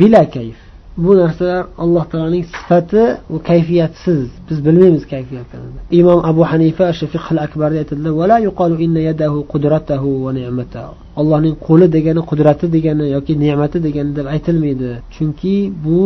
Bila 0.00 0.22
kayf. 0.36 0.58
Bu 1.04 1.10
narsalar 1.22 1.62
alloh 1.84 2.04
taoloning 2.10 2.44
sifati 2.54 3.02
u 3.34 3.36
kayfiyatsiz. 3.48 4.20
Biz 4.48 4.58
bilmaymiz 4.66 5.04
kayfiyatini 5.12 5.68
imom 6.00 6.20
abu 6.30 6.42
hanifa 6.50 6.86
fiqh 7.12 7.28
akbarda 7.46 7.78
aytadilar 7.82 8.12
allohning 11.20 11.54
qo'li 11.66 11.86
degani 11.96 12.20
qudrati 12.30 12.66
degani 12.76 13.04
yoki 13.16 13.32
ne'mati 13.44 13.78
degani 13.86 14.10
deb 14.18 14.26
aytilmaydi. 14.34 14.90
Chunki 15.14 15.54
bu 15.84 16.00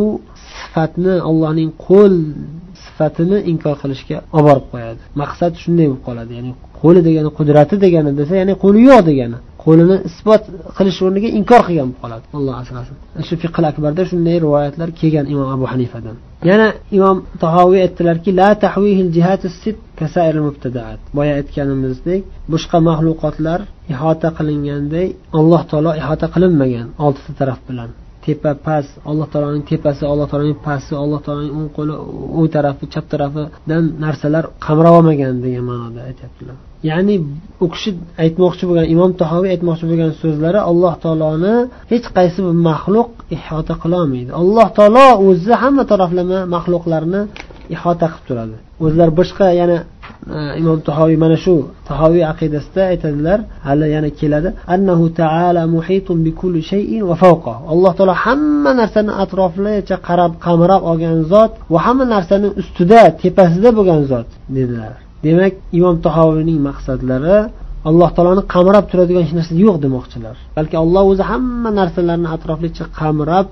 sifatni 0.50 1.14
allohning 1.30 1.70
qo'l 1.86 2.14
sifatini 2.94 3.38
inkor 3.52 3.74
qilishga 3.82 4.16
olib 4.36 4.46
borib 4.48 4.66
qo'yadi. 4.72 5.00
Maqsad 5.22 5.52
shunday 5.62 5.86
bo'lib 5.90 6.02
qoladi 6.08 6.32
ya'ni 6.38 6.52
qo'li 6.80 7.00
degani 7.08 7.30
qudrati 7.38 7.74
degani 7.84 8.10
desa 8.20 8.34
ya'ni 8.40 8.54
qo'li 8.64 8.80
yo'q 8.88 9.00
degani 9.10 9.38
qo'lini 9.64 9.96
isbot 10.08 10.42
qilish 10.76 10.98
o'rniga 11.06 11.28
inkor 11.38 11.60
qilgan 11.68 11.88
bo'lib 11.88 12.00
qoladi. 12.02 12.24
Alloh 12.38 12.54
asrasin 12.62 12.96
shu 13.28 13.34
fiqil 13.42 13.64
akbarda 13.70 14.02
shunday 14.10 14.36
rivoyatlar 14.44 14.88
kelgan 15.00 15.26
imom 15.32 15.48
abu 15.56 15.66
hanifadan. 15.72 16.16
Yana 16.50 16.68
imom 16.98 17.16
tahoviy 17.44 17.80
aytdilarki 17.86 18.30
la 18.40 18.48
tahvihil 18.64 19.10
sit 19.62 19.76
boya 21.16 21.32
aytganimizdek 21.40 22.22
boshqa 22.52 22.78
maxluqotlar 22.88 23.60
ihota 23.94 24.28
qilinganday 24.38 25.06
alloh 25.38 25.62
taolo 25.70 25.90
ihota 26.02 26.26
qilinmagan 26.34 26.86
oltita 27.04 27.32
taraf 27.40 27.60
bilan. 27.68 27.90
Tepa 28.24 28.50
past 28.66 28.90
alloh 29.10 29.26
taoloning 29.32 29.64
tepasi 29.70 30.02
alloh 30.12 30.26
taoloning 30.30 30.58
pasti 30.66 30.92
alloh 31.04 31.20
taoloning 31.24 31.52
o'ng 31.58 31.70
qo'li 31.76 31.94
u 32.40 32.42
tarafi 32.54 32.84
chap 32.94 33.04
tarafidan 33.12 33.84
narsalar 34.04 34.44
qamrab 34.66 34.94
olmagan 34.98 35.34
degan 35.44 35.64
ma'noda 35.70 36.00
aytyaptilar. 36.10 36.56
Ya'ni 36.90 37.14
u 37.64 37.66
kishi 37.74 37.90
aytmoqchi 38.24 38.64
bo'lgan 38.68 38.86
imom 38.94 39.10
tahoviy 39.22 39.50
aytmoqchi 39.54 39.84
bo'lgan 39.90 40.10
so'zlari 40.22 40.60
alloh 40.70 40.94
taoloni 41.04 41.54
hech 41.92 42.06
qaysi 42.16 42.38
bir 42.46 42.54
maxluq 42.68 43.10
ihota 43.36 43.74
qilolmaydi 43.82 44.30
alloh 44.42 44.68
taolo 44.78 45.06
o'zi 45.28 45.52
hamma 45.62 45.84
taraflama 45.92 46.38
maxluqlarni 46.54 47.20
ihota 47.74 48.06
qilib 48.12 48.24
turadi. 48.28 48.56
O'zlari 48.84 49.12
boshqa 49.20 49.46
yana 49.60 49.76
imom 50.60 50.78
tahoviy 50.88 51.18
mana 51.24 51.36
shu 51.44 51.54
tahoviy 51.88 52.24
aqidasida 52.32 52.82
aytadilar. 52.92 53.38
Hali 53.66 53.86
yana 53.96 54.10
keladi. 54.20 54.48
Annahu 54.74 55.04
taala 55.20 55.62
muhitun 55.74 56.18
bi 56.26 56.30
kulli 56.40 56.60
shay'in 56.72 57.02
va 57.10 57.16
fawqa. 57.24 57.54
Alloh 57.72 57.92
taolo 57.98 58.14
hamma 58.24 58.70
narsani 58.80 59.12
atroflicha 59.22 59.96
qarab 60.08 60.32
qamrab 60.46 60.82
olgan 60.90 61.18
zot 61.32 61.52
va 61.72 61.78
hamma 61.86 62.04
narsani 62.14 62.48
ustida 62.60 63.00
tepasida 63.22 63.68
bo'lgan 63.78 64.00
zot 64.10 64.28
dedilar. 64.56 64.92
Demak 65.24 65.54
imom 65.78 65.96
tahoviyning 66.06 66.58
maqsadlari 66.68 67.38
alloh 67.88 68.10
taoloni 68.16 68.42
qamrab 68.54 68.84
turadigan 68.90 69.22
hech 69.26 69.34
narsa 69.38 69.52
yo'q 69.64 69.76
demoqchilar. 69.84 70.36
Balki 70.56 70.76
alloh 70.84 71.04
o'zi 71.12 71.24
hamma 71.30 71.70
narsalarni 71.80 72.28
atroflicha 72.36 72.84
qamrab 73.00 73.46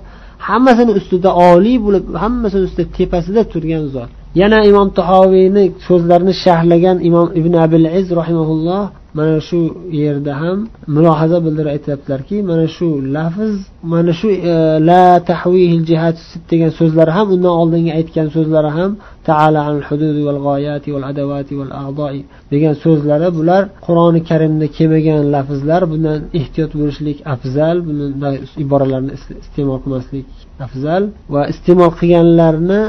hammasini 0.47 0.91
ustida 0.99 1.29
oliy 1.51 1.77
bo'lib 1.85 2.05
hammasini 2.23 2.63
ustida 2.67 2.85
tepasida 2.97 3.41
turgan 3.53 3.85
zot. 3.95 4.11
Yana 4.41 4.59
imom 4.69 4.87
tahoviyni 4.99 5.63
so'zlarini 5.87 6.33
sharhlagan 6.43 6.97
imom 7.09 7.27
ibn 7.39 7.53
abil 7.65 7.85
iz 7.99 8.07
rahimaulloh 8.19 8.83
mana 9.17 9.39
shu 9.47 9.59
yerda 10.01 10.33
ham 10.41 10.57
mulohaza 10.95 11.37
bildirib 11.45 11.71
aytyaptilarki 11.75 12.37
mana 12.49 12.67
shu 12.75 12.87
lafz 13.15 13.53
mana 13.93 14.13
shu 14.19 14.27
e, 14.51 14.53
la 14.89 15.03
tahvihil 15.31 15.83
jihat 15.89 16.17
degan 16.51 16.71
so'zlari 16.79 17.11
ham 17.17 17.27
undan 17.35 17.53
oldingi 17.61 17.91
aytgan 17.99 18.27
so'zlari 18.35 18.71
ham 18.77 18.91
taala 19.29 19.59
al 19.71 19.81
hududi 19.87 20.21
val 20.27 20.39
g'oyati 20.47 20.89
val 20.95 21.05
adavati 21.11 21.53
val 21.59 21.71
a'doi 21.83 22.19
degan 22.53 22.73
so'zlari 22.85 23.27
bular 23.37 23.61
qur'oni 23.85 24.19
karimda 24.29 24.67
kelmagan 24.77 25.21
lafzlar 25.35 25.81
bundan 25.91 26.19
ehtiyot 26.39 26.71
bo'lishlik 26.79 27.17
afzal 27.35 27.77
bunday 27.87 28.35
iboralarni 28.63 29.11
iste'mol 29.43 29.79
qilmaslik 29.83 30.27
afzal 30.65 31.03
va 31.33 31.41
iste'mol 31.53 31.91
qilganlarni 31.99 32.81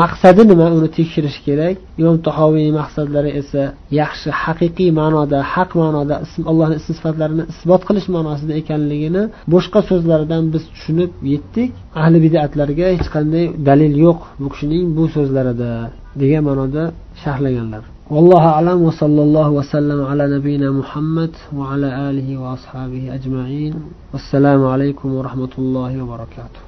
maqsadi 0.00 0.42
nima 0.50 0.66
uni 0.76 0.88
tekshirish 0.98 1.38
kerak 1.46 1.76
imom 2.00 2.16
tahoviy 2.28 2.68
maqsadlari 2.80 3.30
esa 3.40 3.62
yaxshi 4.00 4.28
haqiqiy 4.42 4.90
ma'noda 5.00 5.38
haq 5.52 5.70
ma'noda 5.82 6.14
allohni 6.50 6.76
ism 6.80 6.92
sifatlarini 6.98 7.44
isbot 7.52 7.82
qilish 7.88 8.08
ma'nosida 8.16 8.52
ekanligini 8.60 9.22
boshqa 9.54 9.80
so'zlaridan 9.90 10.42
biz 10.52 10.62
tushunib 10.72 11.10
yetdik 11.32 11.70
ahli 12.00 12.18
bidatlarga 12.24 12.86
hech 12.94 13.08
qanday 13.14 13.44
dalil 13.68 13.94
yo'q 14.06 14.18
bu 14.40 14.46
kishining 14.52 14.84
bu 14.96 15.04
so'zlarida 15.16 15.70
degan 16.20 16.42
ma'noda 16.48 16.82
sharhlaganlar 17.22 17.84
والله 18.14 18.44
أعلم 18.54 18.78
وصلى 18.88 19.22
الله 19.26 19.48
وسلم 19.58 19.98
على 20.10 20.24
نبينا 20.36 20.68
محمد 20.80 21.32
وعلى 21.58 21.88
آله 22.08 22.28
وأصحابه 22.42 23.02
أجمعين 23.16 23.74
والسلام 24.12 24.60
عليكم 24.72 25.08
ورحمة 25.18 25.52
الله 25.58 25.92
وبركاته 26.02 26.61